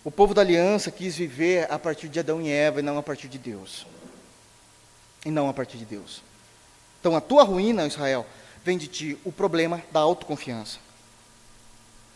[0.03, 3.03] O povo da aliança quis viver a partir de Adão e Eva e não a
[3.03, 3.87] partir de Deus.
[5.25, 6.23] E não a partir de Deus.
[6.99, 8.27] Então a tua ruína, Israel,
[8.65, 10.79] vem de ti o problema da autoconfiança.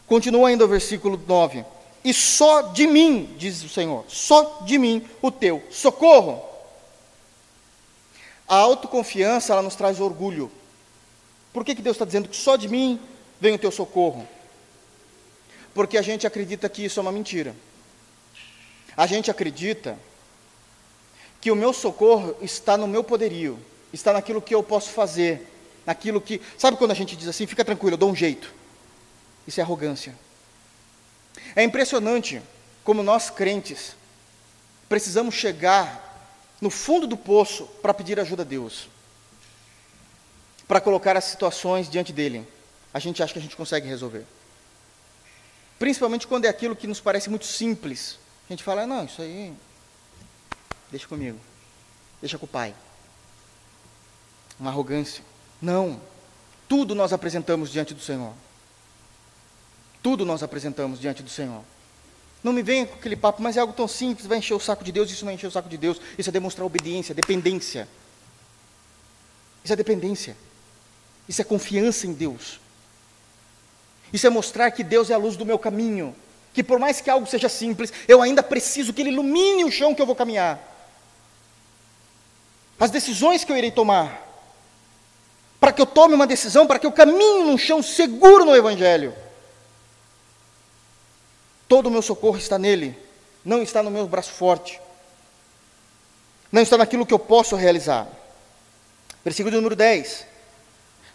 [0.06, 1.64] Continua ainda o versículo 9
[2.04, 6.44] e só de mim, diz o Senhor, só de mim o teu socorro.
[8.46, 10.50] A autoconfiança, ela nos traz orgulho.
[11.50, 13.00] Por que, que Deus está dizendo que só de mim
[13.40, 14.28] vem o teu socorro?
[15.72, 17.54] Porque a gente acredita que isso é uma mentira.
[18.96, 19.98] A gente acredita
[21.40, 23.58] que o meu socorro está no meu poderio,
[23.92, 25.46] está naquilo que eu posso fazer,
[25.84, 26.40] naquilo que.
[26.56, 28.52] Sabe quando a gente diz assim, fica tranquilo, eu dou um jeito?
[29.46, 30.14] Isso é arrogância.
[31.54, 32.40] É impressionante
[32.82, 33.96] como nós crentes
[34.88, 36.02] precisamos chegar
[36.60, 38.88] no fundo do poço para pedir ajuda a Deus,
[40.68, 42.46] para colocar as situações diante dele.
[42.92, 44.24] A gente acha que a gente consegue resolver.
[45.78, 48.18] Principalmente quando é aquilo que nos parece muito simples.
[48.48, 49.54] A gente fala, não, isso aí,
[50.90, 51.38] deixa comigo,
[52.20, 52.74] deixa com o pai.
[54.60, 55.24] Uma arrogância.
[55.60, 56.00] Não,
[56.68, 58.32] tudo nós apresentamos diante do Senhor.
[60.02, 61.62] Tudo nós apresentamos diante do Senhor.
[62.42, 64.84] Não me venha com aquele papo, mas é algo tão simples, vai encher o saco
[64.84, 67.88] de Deus, isso não é encher o saco de Deus, isso é demonstrar obediência, dependência.
[69.64, 70.36] Isso é dependência.
[71.26, 72.60] Isso é confiança em Deus.
[74.12, 76.14] Isso é mostrar que Deus é a luz do meu caminho.
[76.54, 79.94] Que por mais que algo seja simples, eu ainda preciso que Ele ilumine o chão
[79.94, 80.58] que eu vou caminhar.
[82.80, 84.22] As decisões que eu irei tomar.
[85.60, 89.14] Para que eu tome uma decisão, para que eu caminhe num chão seguro no Evangelho.
[91.66, 92.96] Todo o meu socorro está nele,
[93.44, 94.80] não está no meu braço forte,
[96.52, 98.06] não está naquilo que eu posso realizar.
[99.24, 100.26] Versículo número 10.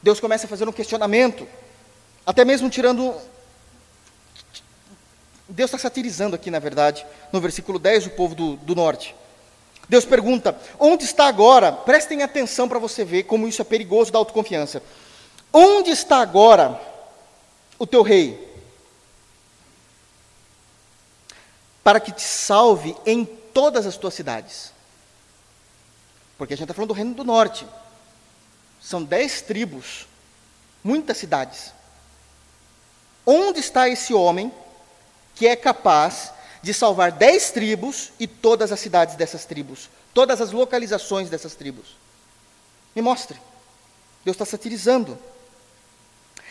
[0.02, 1.48] Deus começa a fazer um questionamento,
[2.26, 3.16] até mesmo tirando.
[5.50, 9.16] Deus está satirizando aqui, na verdade, no versículo 10, o povo do, do norte.
[9.88, 11.72] Deus pergunta: onde está agora?
[11.72, 14.82] Prestem atenção para você ver como isso é perigoso da autoconfiança.
[15.52, 16.80] Onde está agora
[17.78, 18.50] o teu rei?
[21.90, 24.72] para que te salve em todas as tuas cidades.
[26.38, 27.66] Porque a gente está falando do reino do norte.
[28.80, 30.06] São dez tribos,
[30.84, 31.74] muitas cidades.
[33.26, 34.54] Onde está esse homem
[35.40, 40.52] que é capaz de salvar dez tribos e todas as cidades dessas tribos, todas as
[40.52, 41.96] localizações dessas tribos?
[42.94, 43.40] Me mostre.
[44.26, 45.18] Deus está satirizando.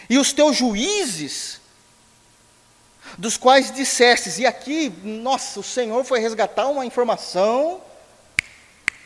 [0.08, 1.60] E os teus juízes,
[3.18, 7.82] dos quais dissestes, e aqui, nossa, o Senhor foi resgatar uma informação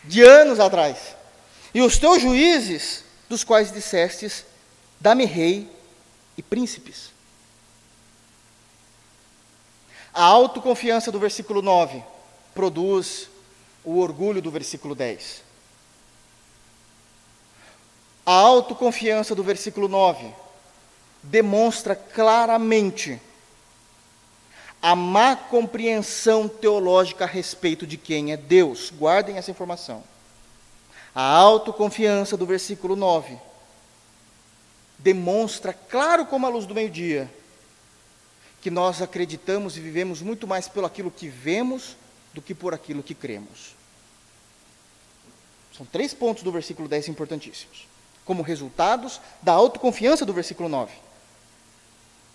[0.05, 0.97] de anos atrás.
[1.75, 4.45] E os teus juízes, dos quais dissestes,
[5.01, 5.69] dá-me rei
[6.39, 7.11] e príncipes.
[10.15, 12.03] A autoconfiança do versículo 9
[12.55, 13.31] produz
[13.85, 15.43] o orgulho do versículo 10.
[18.25, 20.33] A autoconfiança do versículo 9
[21.23, 23.21] demonstra claramente
[24.83, 28.91] a má compreensão teológica a respeito de quem é Deus.
[28.91, 30.03] Guardem essa informação.
[31.15, 33.39] A autoconfiança do versículo 9
[34.99, 37.33] demonstra, claro como a luz do meio-dia,
[38.63, 41.97] que nós acreditamos e vivemos muito mais pelo aquilo que vemos
[42.33, 43.75] do que por aquilo que cremos.
[45.77, 47.89] São três pontos do versículo 10 importantíssimos,
[48.25, 50.93] como resultados da autoconfiança do versículo 9.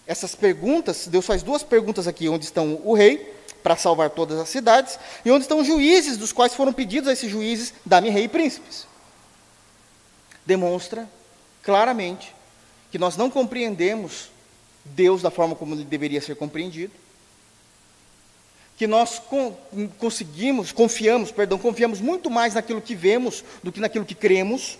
[0.06, 4.50] Essas perguntas, Deus faz duas perguntas aqui: onde estão o rei, para salvar todas as
[4.50, 8.26] cidades, e onde estão os juízes, dos quais foram pedidos a esses juízes, dá-me rei
[8.26, 8.86] e príncipes.
[10.46, 11.08] Demonstra
[11.64, 12.36] claramente
[12.92, 14.30] que nós não compreendemos
[14.96, 16.94] Deus da forma como ele deveria ser compreendido.
[18.78, 19.22] Que nós
[19.98, 24.78] conseguimos, confiamos, perdão, confiamos muito mais naquilo que vemos do que naquilo que cremos.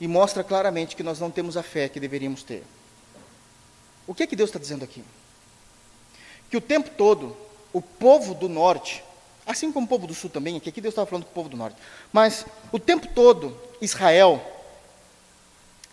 [0.00, 2.62] E mostra claramente que nós não temos a fé que deveríamos ter.
[4.06, 5.02] O que é que Deus está dizendo aqui?
[6.50, 7.36] Que o tempo todo,
[7.72, 9.02] o povo do norte,
[9.46, 11.48] assim como o povo do sul também, que aqui Deus estava falando com o povo
[11.48, 11.76] do norte,
[12.12, 14.40] mas o tempo todo, Israel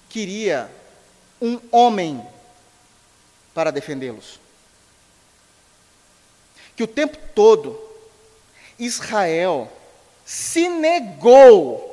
[0.09, 0.69] queria
[1.41, 2.21] um homem
[3.53, 4.39] para defendê-los.
[6.75, 7.79] Que o tempo todo
[8.77, 9.71] Israel
[10.25, 11.85] se negou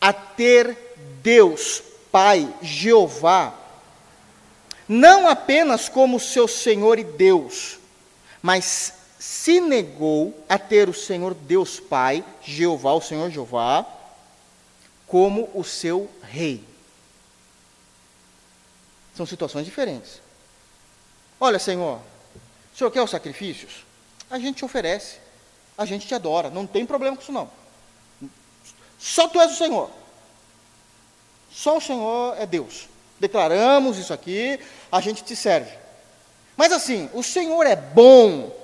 [0.00, 0.76] a ter
[1.22, 3.52] Deus, Pai, Jeová,
[4.88, 7.78] não apenas como seu Senhor e Deus,
[8.40, 13.84] mas se negou a ter o Senhor Deus Pai, Jeová, o Senhor Jeová,
[15.06, 16.62] como o seu rei.
[19.16, 20.20] São situações diferentes.
[21.40, 21.98] Olha, Senhor,
[22.74, 23.84] o Senhor quer os sacrifícios?
[24.30, 25.16] A gente te oferece,
[25.76, 27.50] a gente te adora, não tem problema com isso não.
[28.98, 29.90] Só tu és o Senhor.
[31.50, 32.88] Só o Senhor é Deus.
[33.18, 34.60] Declaramos isso aqui,
[34.92, 35.72] a gente te serve.
[36.56, 38.54] Mas assim, o Senhor é bom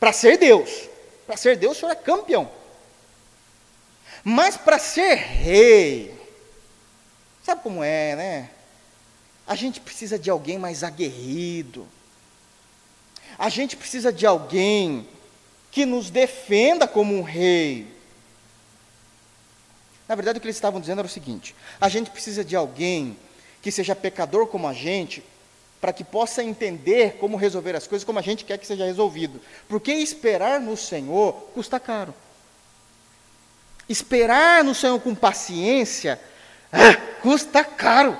[0.00, 0.88] para ser Deus.
[1.26, 2.50] Para ser Deus, o Senhor é campeão.
[4.24, 6.18] Mas para ser rei,
[7.44, 8.50] sabe como é, né?
[9.46, 11.86] A gente precisa de alguém mais aguerrido.
[13.38, 15.06] A gente precisa de alguém
[15.70, 17.86] que nos defenda como um rei.
[20.08, 23.16] Na verdade, o que eles estavam dizendo era o seguinte: a gente precisa de alguém
[23.60, 25.22] que seja pecador como a gente,
[25.80, 29.40] para que possa entender como resolver as coisas como a gente quer que seja resolvido.
[29.68, 32.14] Porque esperar no Senhor custa caro.
[33.88, 36.20] Esperar no Senhor com paciência
[36.72, 38.18] ah, custa caro.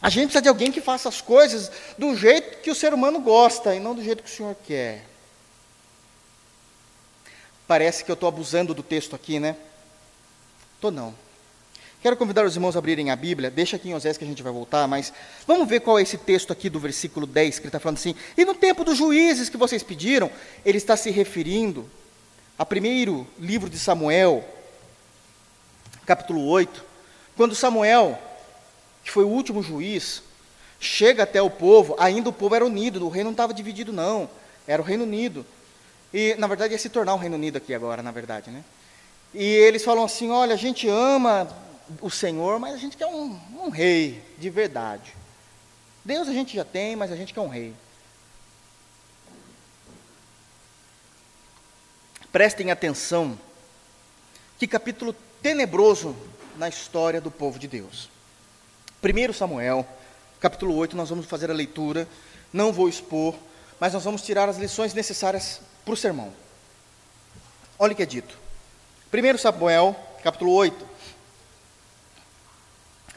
[0.00, 3.20] A gente precisa de alguém que faça as coisas do jeito que o ser humano
[3.20, 5.04] gosta e não do jeito que o Senhor quer.
[7.66, 9.56] Parece que eu estou abusando do texto aqui, né?
[10.74, 11.14] Estou não.
[12.02, 14.42] Quero convidar os irmãos a abrirem a Bíblia, deixa aqui em Osés que a gente
[14.42, 15.12] vai voltar, mas
[15.46, 18.14] vamos ver qual é esse texto aqui do versículo 10, que ele está falando assim.
[18.36, 20.30] E no tempo dos juízes que vocês pediram,
[20.64, 21.90] ele está se referindo
[22.58, 24.44] a primeiro livro de Samuel,
[26.04, 26.84] capítulo 8,
[27.36, 28.16] quando Samuel
[29.06, 30.20] que foi o último juiz,
[30.80, 34.28] chega até o povo, ainda o povo era unido, o reino não estava dividido, não,
[34.66, 35.46] era o Reino Unido.
[36.12, 38.64] E, na verdade, ia se tornar o Reino Unido aqui agora, na verdade, né?
[39.32, 41.48] E eles falam assim: olha, a gente ama
[42.00, 45.14] o Senhor, mas a gente quer um, um rei de verdade.
[46.04, 47.72] Deus a gente já tem, mas a gente quer um rei.
[52.32, 53.38] Prestem atenção,
[54.58, 56.16] que capítulo tenebroso
[56.56, 58.15] na história do povo de Deus.
[59.06, 59.86] 1 Samuel,
[60.40, 62.08] capítulo 8, nós vamos fazer a leitura,
[62.52, 63.34] não vou expor,
[63.78, 66.32] mas nós vamos tirar as lições necessárias para o sermão.
[67.78, 68.36] Olha o que é dito.
[69.12, 70.86] 1 Samuel, capítulo 8,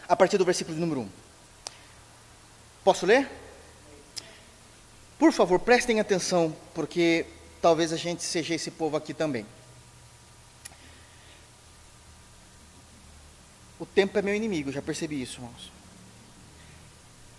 [0.08, 1.10] a partir do versículo número 1.
[2.84, 3.28] Posso ler?
[5.18, 7.26] Por favor, prestem atenção, porque
[7.62, 9.46] talvez a gente seja esse povo aqui também.
[13.80, 15.78] O tempo é meu inimigo, já percebi isso, irmãos.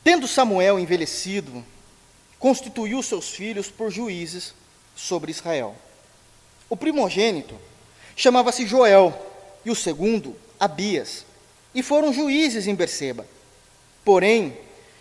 [0.03, 1.65] Tendo Samuel envelhecido,
[2.39, 4.55] constituiu seus filhos por juízes
[4.97, 5.77] sobre Israel.
[6.69, 7.55] O primogênito
[8.17, 9.15] chamava-se Joel,
[9.65, 11.27] e o segundo, Abias,
[11.75, 13.27] e foram juízes em Berseba.
[14.05, 14.57] Porém,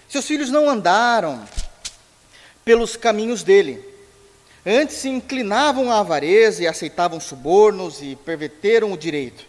[0.10, 1.48] seus filhos não andaram
[2.66, 3.84] pelos caminhos dele.
[4.66, 9.46] Antes se inclinavam à avareza e aceitavam subornos e perverteram o direito.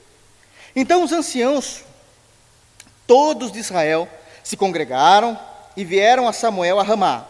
[0.75, 1.83] Então os anciãos,
[3.07, 4.09] todos de Israel,
[4.43, 5.39] se congregaram
[5.77, 7.27] e vieram a Samuel a Ramá.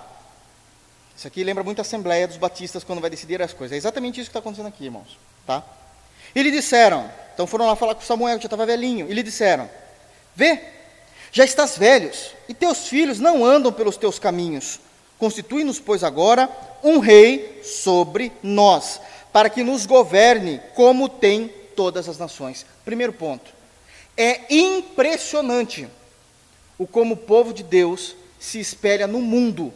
[1.17, 3.75] Isso aqui lembra muito a Assembleia dos Batistas quando vai decidir as coisas.
[3.75, 5.19] É exatamente isso que está acontecendo aqui, irmãos.
[5.47, 5.63] Tá?
[6.35, 9.23] E lhe disseram, então foram lá falar com Samuel, que já estava velhinho, e lhe
[9.23, 9.69] disseram:
[10.35, 10.61] Vê,
[11.33, 14.81] já estás velhos, e teus filhos não andam pelos teus caminhos.
[15.19, 16.49] Constitui-nos, pois, agora
[16.83, 19.01] um rei sobre nós,
[19.33, 22.65] para que nos governe como tem todas as nações.
[22.85, 23.53] Primeiro ponto.
[24.17, 25.87] É impressionante
[26.81, 29.71] o como o povo de Deus se espelha no mundo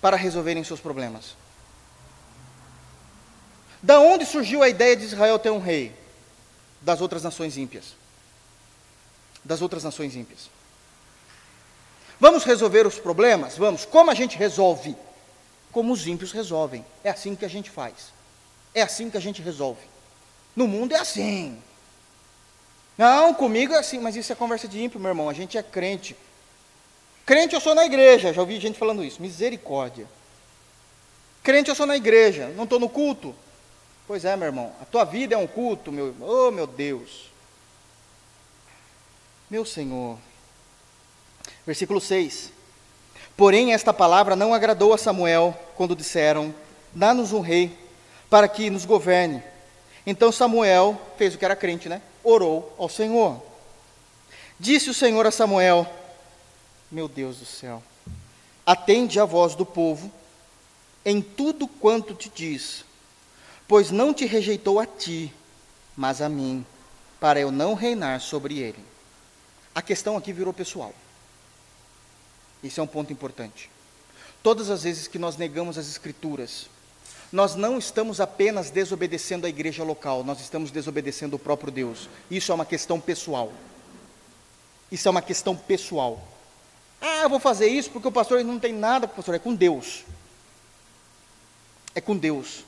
[0.00, 1.36] para resolverem seus problemas.
[3.82, 5.94] Da onde surgiu a ideia de Israel ter um rei?
[6.80, 7.94] Das outras nações ímpias.
[9.44, 10.48] Das outras nações ímpias.
[12.18, 13.58] Vamos resolver os problemas?
[13.58, 13.84] Vamos.
[13.84, 14.96] Como a gente resolve?
[15.70, 16.86] Como os ímpios resolvem.
[17.04, 18.14] É assim que a gente faz.
[18.74, 19.86] É assim que a gente resolve.
[20.56, 21.62] No mundo é assim.
[22.98, 25.28] Não, comigo é assim, mas isso é conversa de ímpio, meu irmão.
[25.28, 26.16] A gente é crente.
[27.24, 29.22] Crente eu sou na igreja, já ouvi gente falando isso.
[29.22, 30.08] Misericórdia.
[31.44, 33.32] Crente eu sou na igreja, não estou no culto.
[34.06, 37.30] Pois é, meu irmão, a tua vida é um culto, meu, oh meu Deus.
[39.48, 40.18] Meu Senhor.
[41.64, 42.50] Versículo 6.
[43.36, 46.52] Porém, esta palavra não agradou a Samuel quando disseram:
[46.92, 47.78] Dá-nos um rei
[48.28, 49.42] para que nos governe.
[50.04, 52.02] Então Samuel fez o que era crente, né?
[52.28, 53.42] Orou ao Senhor.
[54.60, 55.90] Disse o Senhor a Samuel:
[56.90, 57.82] Meu Deus do céu,
[58.66, 60.12] atende a voz do povo
[61.06, 62.84] em tudo quanto te diz,
[63.66, 65.32] pois não te rejeitou a ti,
[65.96, 66.66] mas a mim,
[67.18, 68.84] para eu não reinar sobre ele.
[69.74, 70.92] A questão aqui virou pessoal.
[72.62, 73.70] Esse é um ponto importante.
[74.42, 76.68] Todas as vezes que nós negamos as Escrituras,
[77.32, 82.08] nós não estamos apenas desobedecendo a igreja local, nós estamos desobedecendo o próprio Deus.
[82.30, 83.52] Isso é uma questão pessoal.
[84.90, 86.26] Isso é uma questão pessoal.
[87.00, 89.38] Ah, eu vou fazer isso porque o pastor não tem nada com o pastor, é
[89.38, 90.04] com Deus.
[91.94, 92.64] É com Deus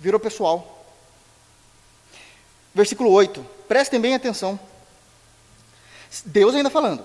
[0.00, 0.82] virou pessoal.
[2.74, 4.58] Versículo 8, prestem bem atenção.
[6.24, 7.04] Deus ainda falando.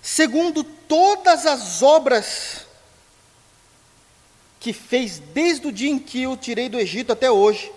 [0.00, 2.66] Segundo todas as obras
[4.62, 7.72] que fez desde o dia em que eu tirei do Egito até hoje,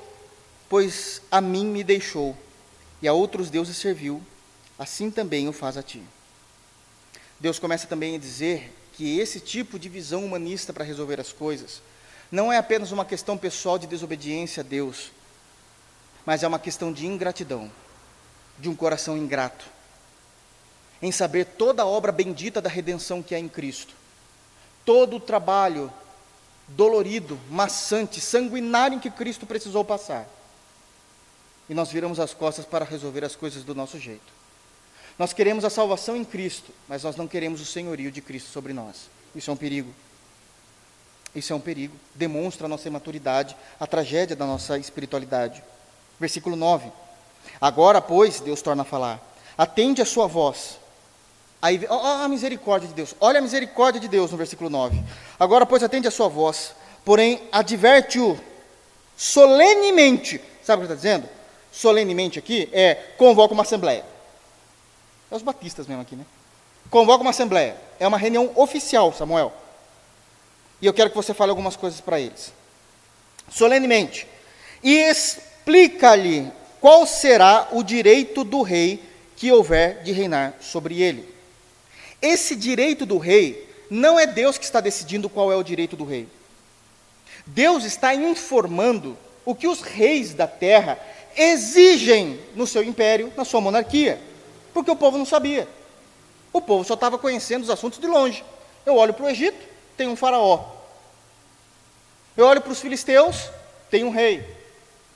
[0.69, 2.37] pois a mim me deixou
[3.01, 4.21] e a outros deuses serviu,
[4.77, 6.03] assim também o faz a ti.
[7.39, 11.81] Deus começa também a dizer que esse tipo de visão humanista para resolver as coisas
[12.31, 15.09] não é apenas uma questão pessoal de desobediência a Deus,
[16.23, 17.71] mas é uma questão de ingratidão,
[18.59, 19.65] de um coração ingrato,
[21.01, 23.95] em saber toda a obra bendita da redenção que há em Cristo,
[24.85, 25.91] todo o trabalho
[26.67, 30.27] dolorido, maçante, sanguinário em que Cristo precisou passar.
[31.69, 34.33] E nós viramos as costas para resolver as coisas do nosso jeito.
[35.17, 38.73] Nós queremos a salvação em Cristo, mas nós não queremos o senhorio de Cristo sobre
[38.73, 39.09] nós.
[39.33, 39.93] Isso é um perigo.
[41.33, 45.61] Isso é um perigo, demonstra a nossa imaturidade, a tragédia da nossa espiritualidade.
[46.17, 46.89] Versículo 9.
[47.59, 49.21] Agora, pois, Deus torna a falar:
[49.57, 50.79] atende a sua voz.
[51.61, 53.15] Aí, ó, a misericórdia de Deus.
[53.19, 55.01] Olha a misericórdia de Deus no versículo 9.
[55.39, 58.39] Agora, pois, atende a sua voz, porém, adverte-o
[59.17, 60.41] solenemente.
[60.63, 61.29] Sabe o que está dizendo?
[61.71, 64.05] Solenemente aqui é convoca uma assembleia.
[65.31, 66.25] É os batistas mesmo aqui, né?
[66.89, 67.75] Convoca uma assembleia.
[67.99, 69.51] É uma reunião oficial, Samuel.
[70.81, 72.53] E eu quero que você fale algumas coisas para eles.
[73.49, 74.27] Solenemente.
[74.83, 79.03] E explica-lhe qual será o direito do rei
[79.35, 81.34] que houver de reinar sobre ele.
[82.21, 86.05] Esse direito do rei não é Deus que está decidindo qual é o direito do
[86.05, 86.27] rei.
[87.45, 90.99] Deus está informando o que os reis da terra
[91.37, 94.19] exigem no seu império, na sua monarquia,
[94.73, 95.67] porque o povo não sabia.
[96.51, 98.43] O povo só estava conhecendo os assuntos de longe.
[98.85, 99.57] Eu olho para o Egito,
[99.97, 100.63] tem um faraó.
[102.35, 103.49] Eu olho para os filisteus,
[103.89, 104.43] tem um rei.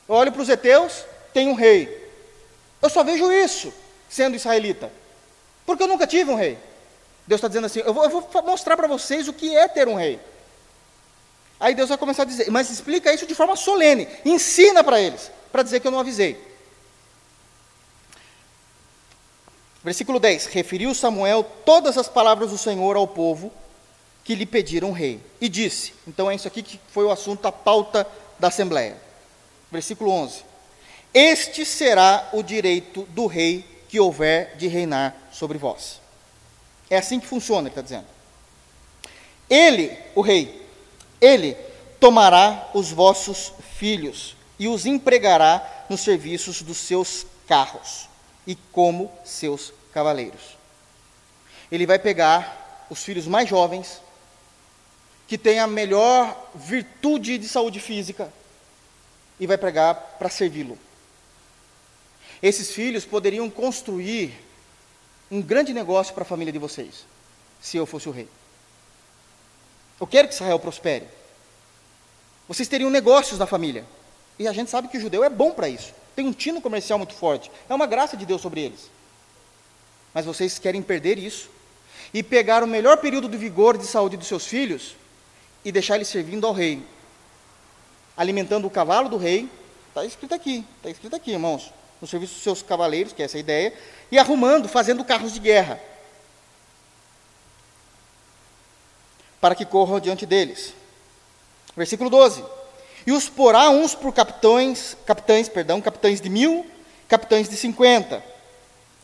[0.07, 1.87] Eu olho para os heteus, tem um rei.
[2.81, 3.73] Eu só vejo isso
[4.09, 4.91] sendo israelita.
[5.65, 6.57] Porque eu nunca tive um rei.
[7.29, 9.87] Deus está dizendo assim: eu vou, eu vou mostrar para vocês o que é ter
[9.87, 10.19] um rei.
[11.59, 15.29] Aí Deus vai começar a dizer, mas explica isso de forma solene, ensina para eles,
[15.51, 16.43] para dizer que eu não avisei.
[19.83, 23.53] Versículo 10: Referiu Samuel todas as palavras do Senhor ao povo
[24.23, 27.51] que lhe pediram rei, e disse: então é isso aqui que foi o assunto, a
[27.51, 28.07] pauta
[28.39, 28.97] da Assembleia.
[29.71, 30.43] Versículo 11:
[31.13, 35.98] Este será o direito do rei que houver de reinar sobre vós.
[36.89, 38.07] É assim que funciona, ele está dizendo.
[39.49, 40.67] Ele, o rei,
[41.19, 41.55] ele
[41.99, 48.07] tomará os vossos filhos e os empregará nos serviços dos seus carros
[48.45, 50.57] e como seus cavaleiros.
[51.71, 54.01] Ele vai pegar os filhos mais jovens,
[55.27, 58.31] que têm a melhor virtude de saúde física,
[59.39, 60.77] e vai pregar para servi-lo.
[62.41, 64.33] Esses filhos poderiam construir
[65.31, 67.05] um grande negócio para a família de vocês,
[67.61, 68.27] se eu fosse o rei.
[69.99, 71.05] Eu quero que Israel prospere.
[72.47, 73.85] Vocês teriam negócios na família.
[74.39, 75.93] E a gente sabe que o judeu é bom para isso.
[76.15, 77.51] Tem um tino comercial muito forte.
[77.67, 78.89] É uma graça de Deus sobre eles.
[80.13, 81.49] Mas vocês querem perder isso
[82.13, 84.95] e pegar o melhor período de vigor e de saúde dos seus filhos
[85.63, 86.81] e deixar eles servindo ao rei,
[88.15, 89.49] alimentando o cavalo do rei.
[89.89, 91.71] Está escrito aqui, está escrito aqui, irmãos,
[92.01, 93.73] no serviço dos seus cavaleiros, que é essa a ideia,
[94.11, 95.79] e arrumando, fazendo carros de guerra.
[99.39, 100.73] para que corram diante deles.
[101.75, 102.43] Versículo 12.
[103.05, 106.65] E os porá uns por capitães, capitães, perdão, capitães de mil,
[107.07, 108.23] capitães de cinquenta.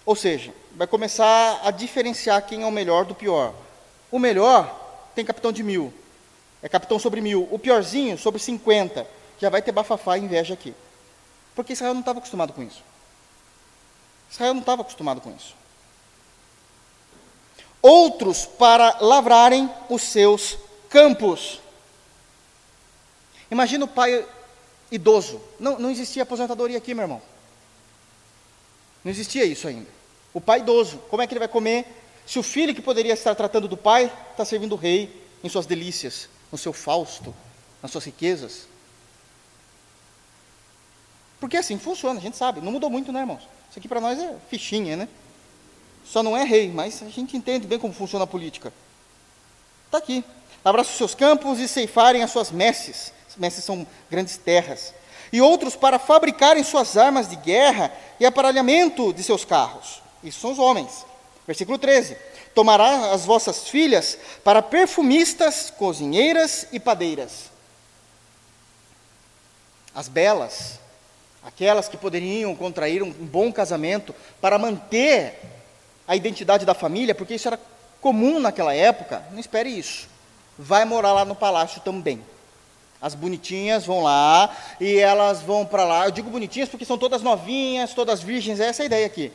[0.05, 3.53] Ou seja, vai começar a diferenciar quem é o melhor do pior.
[4.11, 5.93] O melhor tem capitão de mil,
[6.61, 7.47] é capitão sobre mil.
[7.49, 9.07] O piorzinho sobre cinquenta.
[9.39, 10.73] Já vai ter bafafá e inveja aqui.
[11.55, 12.83] Porque Israel não estava acostumado com isso.
[14.29, 15.55] Israel não estava acostumado com isso
[17.85, 20.57] outros para lavrarem os seus
[20.89, 21.61] campos.
[23.51, 24.25] Imagina o pai
[24.91, 25.39] idoso.
[25.59, 27.21] Não, não existia aposentadoria aqui, meu irmão.
[29.03, 29.87] Não existia isso ainda.
[30.33, 31.85] O pai idoso, como é que ele vai comer
[32.25, 35.67] se o filho que poderia estar tratando do pai está servindo o rei em suas
[35.67, 37.35] delícias, no seu fausto,
[37.83, 38.67] nas suas riquezas?
[41.39, 42.61] Porque assim funciona, a gente sabe.
[42.61, 43.47] Não mudou muito, né, irmãos?
[43.69, 45.07] Isso aqui para nós é fichinha, né?
[46.05, 48.71] Só não é rei, mas a gente entende bem como funciona a política.
[49.85, 50.23] Está aqui.
[50.63, 53.11] Abraça os seus campos e ceifarem as suas messes.
[53.29, 54.93] As messes são grandes terras.
[55.31, 60.01] E outros para fabricarem suas armas de guerra e aparelhamento de seus carros.
[60.23, 61.05] Isso são os homens.
[61.45, 62.17] Versículo 13:
[62.53, 67.51] Tomará as vossas filhas para perfumistas, cozinheiras e padeiras.
[69.93, 70.79] As belas,
[71.45, 75.39] aquelas que poderiam contrair um bom casamento para manter
[76.07, 77.59] a identidade da família, porque isso era
[78.01, 80.09] comum naquela época, não espere isso.
[80.57, 82.19] Vai morar lá no palácio também.
[82.99, 86.05] As bonitinhas vão lá e elas vão para lá.
[86.05, 89.31] Eu digo bonitinhas porque são todas novinhas, todas virgens, essa é a ideia aqui.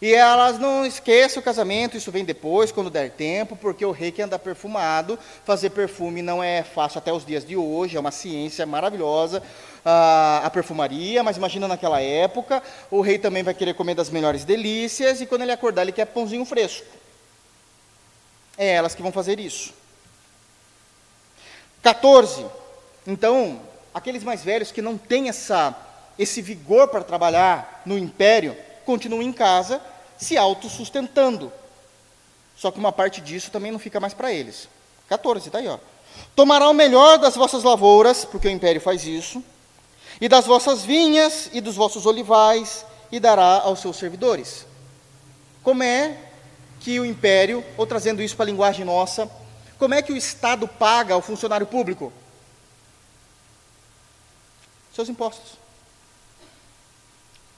[0.00, 4.12] E elas não esqueçam o casamento, isso vem depois, quando der tempo, porque o rei
[4.12, 5.18] quer andar perfumado.
[5.44, 9.42] Fazer perfume não é fácil até os dias de hoje, é uma ciência maravilhosa
[9.86, 14.44] a, a perfumaria, mas imagina naquela época, o rei também vai querer comer das melhores
[14.44, 16.86] delícias, e quando ele acordar, ele quer pãozinho fresco.
[18.58, 19.72] É elas que vão fazer isso.
[21.82, 22.44] 14.
[23.06, 23.60] Então,
[23.94, 25.72] aqueles mais velhos que não têm essa,
[26.18, 28.56] esse vigor para trabalhar no império,
[28.86, 29.80] continuam em casa
[30.16, 31.52] se autossustentando.
[32.56, 34.68] Só que uma parte disso também não fica mais para eles.
[35.08, 35.68] 14, está aí.
[35.68, 35.78] Ó.
[36.34, 39.44] Tomará o melhor das vossas lavouras, porque o império faz isso,
[40.20, 44.64] e das vossas vinhas e dos vossos olivais, e dará aos seus servidores.
[45.62, 46.16] Como é
[46.80, 49.30] que o império, ou trazendo isso para a linguagem nossa,
[49.78, 52.12] como é que o Estado paga ao funcionário público?
[54.94, 55.65] Seus impostos.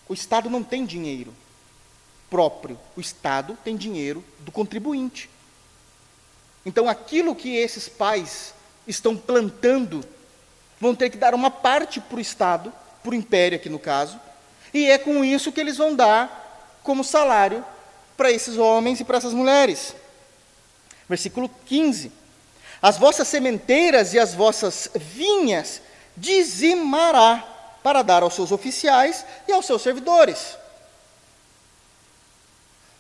[0.08, 1.34] O Estado não tem dinheiro
[2.30, 5.28] próprio, o Estado tem dinheiro do contribuinte.
[6.64, 8.54] Então, aquilo que esses pais
[8.86, 10.04] estão plantando,
[10.80, 14.20] vão ter que dar uma parte para o Estado, para o império aqui no caso,
[14.72, 17.64] e é com isso que eles vão dar como salário
[18.16, 19.94] para esses homens e para essas mulheres.
[21.08, 22.12] Versículo 15:
[22.82, 25.80] As vossas sementeiras e as vossas vinhas
[26.16, 27.57] dizimará
[27.88, 30.58] para dar aos seus oficiais e aos seus servidores.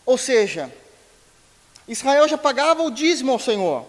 [0.06, 0.72] Ou seja,
[1.86, 3.84] Israel já pagava o dízimo ao Senhor.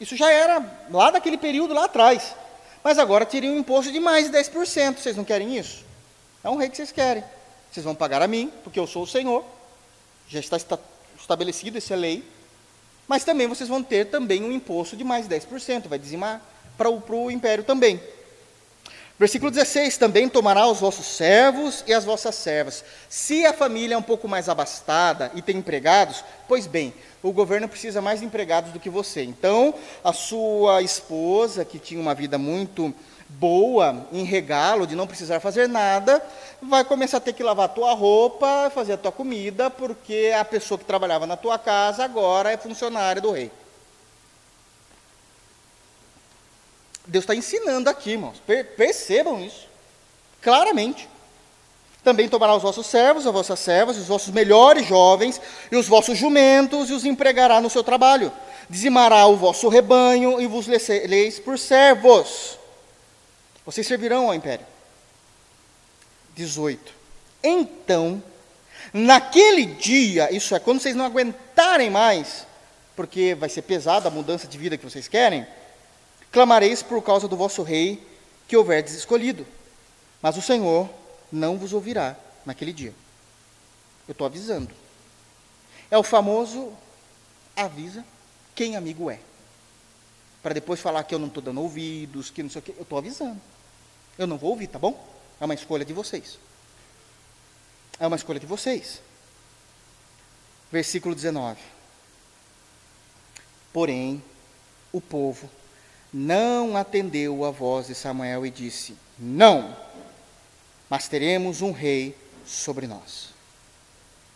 [0.00, 2.34] Isso já era lá daquele período lá atrás.
[2.82, 4.96] Mas agora teria um imposto de mais de 10%.
[4.96, 5.84] Vocês não querem isso?
[6.42, 7.22] É um rei que vocês querem.
[7.70, 9.44] Vocês vão pagar a mim, porque eu sou o Senhor.
[10.28, 10.56] Já está
[11.16, 12.28] estabelecido, é lei.
[13.06, 16.42] Mas também vocês vão ter também um imposto de mais 10%, vai dizimar
[16.76, 18.02] para o, para o império também.
[19.20, 22.82] Versículo 16: Também tomará os vossos servos e as vossas servas.
[23.06, 27.68] Se a família é um pouco mais abastada e tem empregados, pois bem, o governo
[27.68, 29.22] precisa mais de empregados do que você.
[29.22, 32.94] Então, a sua esposa, que tinha uma vida muito
[33.28, 36.22] boa em regalo, de não precisar fazer nada,
[36.62, 40.46] vai começar a ter que lavar a tua roupa, fazer a tua comida, porque a
[40.46, 43.50] pessoa que trabalhava na tua casa agora é funcionária do rei.
[47.10, 48.40] Deus está ensinando aqui, irmãos.
[48.76, 49.66] percebam isso.
[50.40, 51.08] Claramente.
[52.04, 55.40] Também tomará os vossos servos, as vossas servas, os vossos melhores jovens
[55.70, 58.32] e os vossos jumentos e os empregará no seu trabalho.
[58.70, 62.56] Dizimará o vosso rebanho e vos leis por servos.
[63.66, 64.64] Vocês servirão ao império.
[66.36, 66.94] 18.
[67.42, 68.22] Então,
[68.94, 72.46] naquele dia, isso é, quando vocês não aguentarem mais,
[72.94, 75.44] porque vai ser pesada a mudança de vida que vocês querem,
[76.30, 78.06] clamareis por causa do vosso rei
[78.46, 79.46] que houverdes escolhido.
[80.22, 80.88] Mas o Senhor
[81.30, 82.94] não vos ouvirá naquele dia.
[84.06, 84.74] Eu estou avisando.
[85.90, 86.72] É o famoso
[87.56, 88.04] avisa
[88.54, 89.20] quem amigo é.
[90.42, 92.74] Para depois falar que eu não estou dando ouvidos, que não sei o quê.
[92.76, 93.40] Eu estou avisando.
[94.18, 95.08] Eu não vou ouvir, tá bom?
[95.40, 96.38] É uma escolha de vocês.
[97.98, 99.00] É uma escolha de vocês.
[100.72, 101.60] Versículo 19.
[103.72, 104.22] Porém,
[104.92, 105.50] o povo
[106.12, 109.76] não atendeu a voz de Samuel e disse: Não,
[110.88, 113.30] mas teremos um rei sobre nós.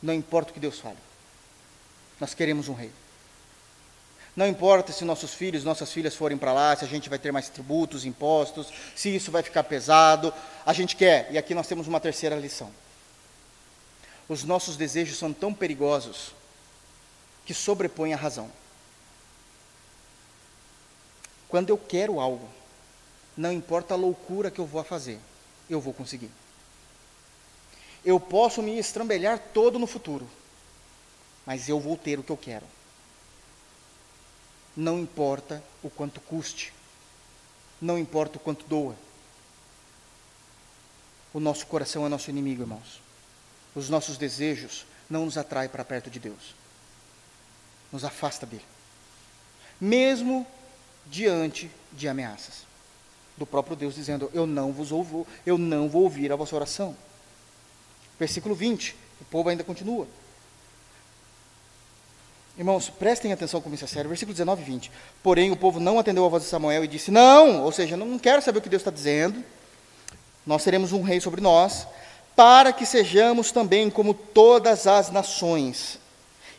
[0.03, 0.99] Não importa o que Deus fale,
[2.21, 2.91] nós queremos um rei.
[4.37, 7.31] Não importa se nossos filhos, nossas filhas forem para lá, se a gente vai ter
[7.31, 10.35] mais tributos, impostos, se isso vai ficar pesado,
[10.67, 11.29] a gente quer.
[11.31, 12.71] E aqui nós temos uma terceira lição.
[14.29, 16.33] Os nossos desejos são tão perigosos
[17.47, 18.51] que sobrepõem a razão.
[21.55, 22.51] Quando eu quero algo,
[23.37, 25.21] não importa a loucura que eu vou fazer,
[25.71, 26.29] eu vou conseguir.
[28.05, 30.29] Eu posso me estrambelhar todo no futuro,
[31.47, 32.67] mas eu vou ter o que eu quero.
[34.77, 36.73] Não importa o quanto custe,
[37.81, 38.97] não importa o quanto doa.
[41.33, 43.01] O nosso coração é nosso inimigo, irmãos.
[43.77, 46.53] Os nossos desejos não nos atraem para perto de Deus,
[47.93, 48.67] nos afasta dele.
[49.81, 50.45] Mesmo
[51.07, 52.65] diante de ameaças
[53.37, 56.97] do próprio Deus dizendo: "Eu não vos ouvo, eu não vou ouvir a vossa oração".
[58.19, 58.97] Versículo 20.
[59.21, 60.07] O povo ainda continua.
[62.57, 64.09] Irmãos, prestem atenção como isso é sério.
[64.09, 64.93] Versículo 19 e 20.
[65.23, 68.19] Porém, o povo não atendeu a voz de Samuel e disse: Não, ou seja, não
[68.19, 69.43] quero saber o que Deus está dizendo.
[70.47, 71.87] Nós teremos um rei sobre nós,
[72.37, 75.99] para que sejamos também como todas as nações.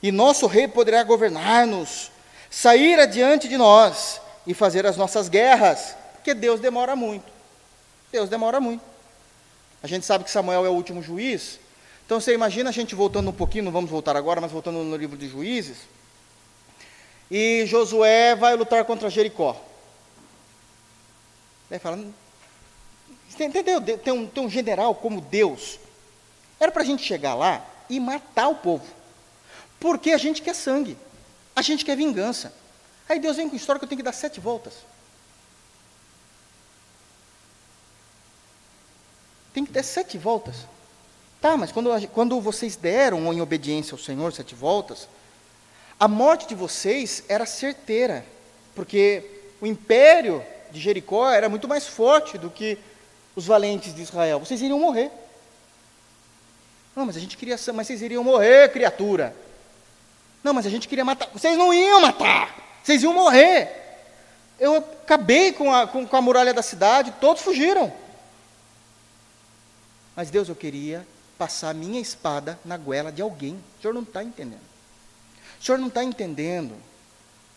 [0.04, 2.12] E nosso rei poderá governar-nos,
[2.50, 7.32] sair adiante de nós e fazer as nossas guerras, porque Deus demora muito.
[8.12, 8.84] Deus demora muito.
[9.82, 11.60] A gente sabe que Samuel é o último juiz,
[12.06, 14.96] então você imagina a gente voltando um pouquinho, não vamos voltar agora, mas voltando no
[14.96, 15.78] livro de Juízes,
[17.30, 19.60] e Josué vai lutar contra Jericó.
[21.70, 22.00] Daí fala,
[23.40, 23.82] entendeu?
[23.82, 25.80] Tem um, tem um general como Deus.
[26.60, 28.86] Era para a gente chegar lá e matar o povo.
[29.80, 30.96] Porque a gente quer sangue.
[31.56, 32.54] A gente quer vingança.
[33.08, 34.74] Aí Deus vem com história que eu tenho que dar sete voltas.
[39.54, 40.56] Tem que ter sete voltas.
[41.40, 45.08] Tá, mas quando, quando vocês deram em obediência ao Senhor sete voltas,
[46.00, 48.26] a morte de vocês era certeira,
[48.74, 49.24] porque
[49.62, 52.78] o império de Jericó era muito mais forte do que
[53.36, 54.40] os valentes de Israel.
[54.40, 55.12] Vocês iriam morrer.
[56.96, 59.36] Não, mas a gente queria, mas vocês iriam morrer, criatura.
[60.44, 61.30] Não, mas a gente queria matar.
[61.32, 62.65] Vocês não iam matar.
[62.86, 63.68] Vocês iam morrer.
[64.60, 67.92] Eu acabei com a, com, com a muralha da cidade, todos fugiram.
[70.16, 71.06] Mas Deus, eu queria
[71.36, 73.56] passar a minha espada na goela de alguém.
[73.56, 74.62] O senhor não está entendendo.
[75.60, 76.80] O senhor não está entendendo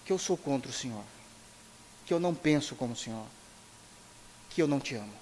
[0.03, 1.05] que eu sou contra o senhor.
[2.07, 3.27] Que eu não penso como o senhor.
[4.49, 5.13] Que eu não te amo.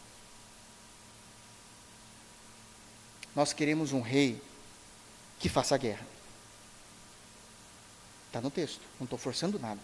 [3.35, 4.41] Nós queremos um rei
[5.41, 6.07] que faça guerra.
[8.29, 9.81] Está no texto, não estou forçando nada.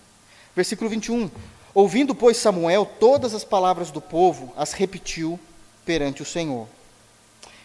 [0.54, 1.30] Versículo 21.
[1.74, 5.40] Ouvindo, pois, Samuel todas as palavras do povo, as repetiu
[5.84, 6.68] perante o Senhor.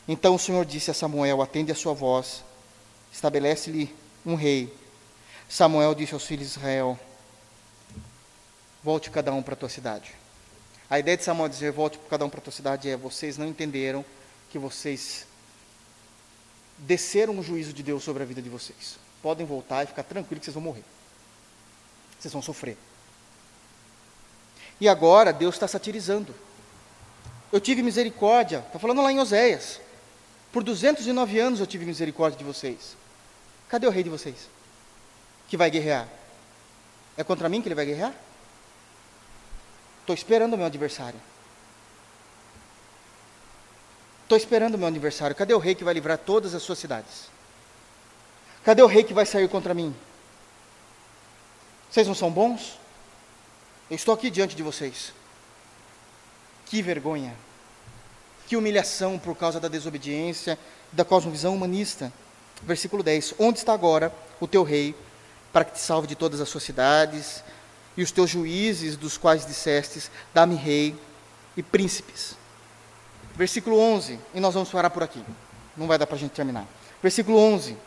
[0.07, 2.43] Então o Senhor disse a Samuel: Atende a sua voz,
[3.11, 3.93] estabelece-lhe
[4.25, 4.73] um rei.
[5.49, 6.97] Samuel disse aos filhos de Israel:
[8.83, 10.13] Volte cada um para a tua cidade.
[10.89, 13.45] A ideia de Samuel dizer volte cada um para a tua cidade é: vocês não
[13.45, 14.05] entenderam
[14.49, 15.27] que vocês
[16.77, 18.97] desceram o juízo de Deus sobre a vida de vocês.
[19.21, 20.83] Podem voltar e ficar tranquilo que vocês vão morrer.
[22.19, 22.77] Vocês vão sofrer.
[24.79, 26.33] E agora Deus está satirizando.
[27.51, 29.79] Eu tive misericórdia, está falando lá em Oséias.
[30.51, 32.95] Por 209 anos eu tive misericórdia de vocês.
[33.69, 34.49] Cadê o rei de vocês?
[35.47, 36.07] Que vai guerrear?
[37.15, 38.13] É contra mim que ele vai guerrear?
[40.01, 41.19] Estou esperando o meu adversário.
[44.23, 45.35] Estou esperando o meu aniversário.
[45.35, 47.29] Cadê o rei que vai livrar todas as suas cidades?
[48.63, 49.95] Cadê o rei que vai sair contra mim?
[51.89, 52.79] Vocês não são bons?
[53.89, 55.13] Eu estou aqui diante de vocês.
[56.65, 57.33] Que vergonha.
[58.47, 60.59] Que humilhação por causa da desobediência,
[60.91, 62.11] da cosmovisão humanista.
[62.63, 64.95] Versículo 10: Onde está agora o teu rei,
[65.53, 67.43] para que te salve de todas as suas cidades,
[67.95, 70.95] e os teus juízes, dos quais dissestes: Dá-me rei
[71.55, 72.35] e príncipes?
[73.35, 75.23] Versículo 11, e nós vamos parar por aqui.
[75.75, 76.67] Não vai dar para a gente terminar.
[77.01, 77.77] Versículo 11.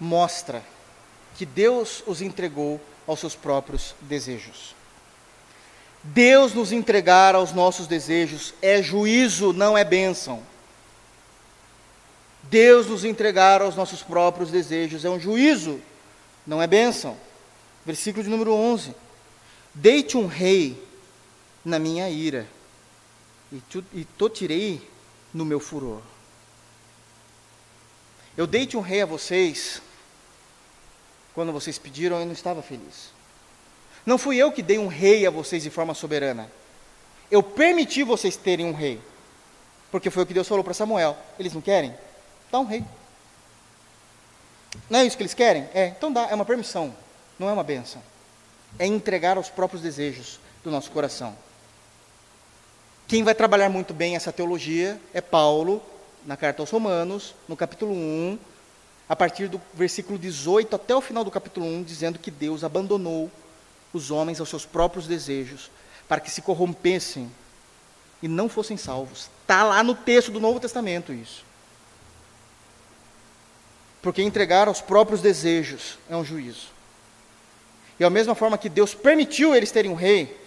[0.00, 0.64] Mostra
[1.36, 4.74] que Deus os entregou aos seus próprios desejos.
[6.02, 10.42] Deus nos entregar aos nossos desejos é juízo, não é bênção.
[12.44, 15.80] Deus nos entregar aos nossos próprios desejos é um juízo,
[16.46, 17.16] não é bênção.
[17.84, 18.94] Versículo de número 11:
[19.74, 20.82] Deite um rei
[21.64, 22.46] na minha ira,
[23.52, 24.88] e, tu, e tirei
[25.34, 26.00] no meu furor.
[28.36, 29.82] Eu deite um rei a vocês,
[31.40, 33.14] quando vocês pediram, eu não estava feliz.
[34.04, 36.52] Não fui eu que dei um rei a vocês de forma soberana.
[37.30, 39.00] Eu permiti vocês terem um rei.
[39.90, 41.16] Porque foi o que Deus falou para Samuel.
[41.38, 41.94] Eles não querem?
[42.52, 42.84] Dá um rei.
[44.90, 45.66] Não é isso que eles querem?
[45.72, 46.94] É, então dá, é uma permissão,
[47.38, 48.02] não é uma benção.
[48.78, 51.34] É entregar aos próprios desejos do nosso coração.
[53.08, 55.82] Quem vai trabalhar muito bem essa teologia é Paulo,
[56.26, 58.38] na carta aos Romanos, no capítulo 1,
[59.10, 63.28] a partir do versículo 18 até o final do capítulo 1, dizendo que Deus abandonou
[63.92, 65.68] os homens aos seus próprios desejos,
[66.08, 67.28] para que se corrompessem
[68.22, 69.28] e não fossem salvos.
[69.42, 71.44] Está lá no texto do Novo Testamento isso.
[74.00, 76.68] Porque entregar aos próprios desejos é um juízo.
[77.98, 80.40] E da mesma forma que Deus permitiu eles terem um rei,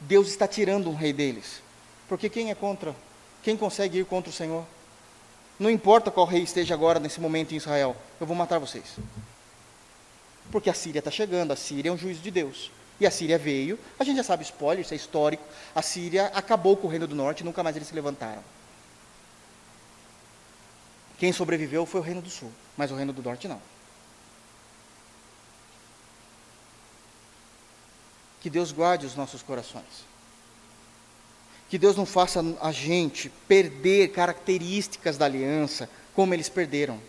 [0.00, 1.62] Deus está tirando um rei deles.
[2.08, 2.92] Porque quem é contra?
[3.40, 4.66] Quem consegue ir contra o Senhor?
[5.64, 8.84] Não importa qual rei esteja agora nesse momento em Israel, eu vou matar vocês.
[10.52, 12.70] Porque a Síria está chegando, a Síria é um juízo de Deus.
[13.00, 15.42] E a Síria veio, a gente já sabe spoiler, isso é histórico.
[15.74, 18.44] A Síria acabou com o reino do norte, nunca mais eles se levantaram.
[21.16, 23.62] Quem sobreviveu foi o reino do sul, mas o reino do norte não.
[28.42, 30.04] Que Deus guarde os nossos corações.
[31.74, 37.00] Que Deus não faça a gente perder características da aliança como eles perderam.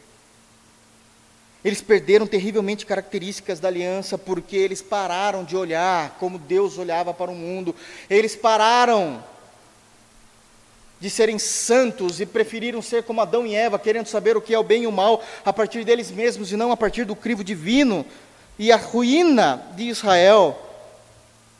[1.64, 7.30] Eles perderam terrivelmente características da aliança porque eles pararam de olhar como Deus olhava para
[7.30, 7.76] o mundo.
[8.10, 9.24] Eles pararam
[11.00, 14.58] de serem santos e preferiram ser como Adão e Eva, querendo saber o que é
[14.58, 17.44] o bem e o mal a partir deles mesmos e não a partir do crivo
[17.44, 18.04] divino.
[18.58, 20.65] E a ruína de Israel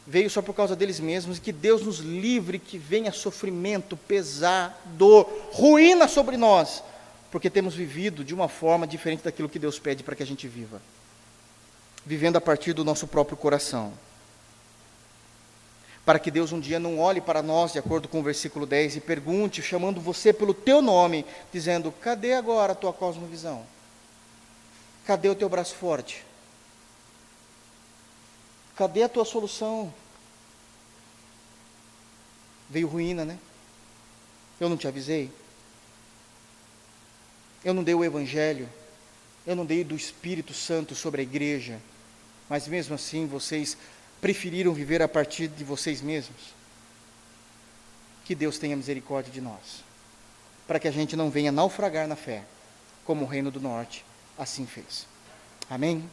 [0.08, 4.82] veio só por causa deles mesmos, e que Deus nos livre que venha sofrimento, pesar,
[4.86, 6.84] dor, ruína sobre nós,
[7.32, 10.48] porque temos vivido de uma forma diferente daquilo que Deus pede para que a gente
[10.48, 10.82] viva,
[12.06, 13.94] vivendo a partir do nosso próprio coração.
[16.06, 18.98] Para que Deus um dia não olhe para nós, de acordo com o versículo 10,
[18.98, 23.66] e pergunte, chamando você pelo teu nome, dizendo: cadê agora a tua cosmovisão?
[25.04, 26.24] Cadê o teu braço forte?
[28.76, 29.94] Cadê a tua solução?
[32.70, 33.38] Veio ruína, né?
[34.60, 35.32] Eu não te avisei.
[37.64, 38.70] Eu não dei o Evangelho.
[39.46, 41.80] Eu não dei do Espírito Santo sobre a igreja.
[42.50, 43.78] Mas mesmo assim vocês
[44.20, 46.54] preferiram viver a partir de vocês mesmos.
[48.26, 49.84] Que Deus tenha misericórdia de nós.
[50.68, 52.44] Para que a gente não venha naufragar na fé,
[53.06, 54.04] como o Reino do Norte
[54.38, 55.08] assim fez.
[55.70, 56.10] Amém?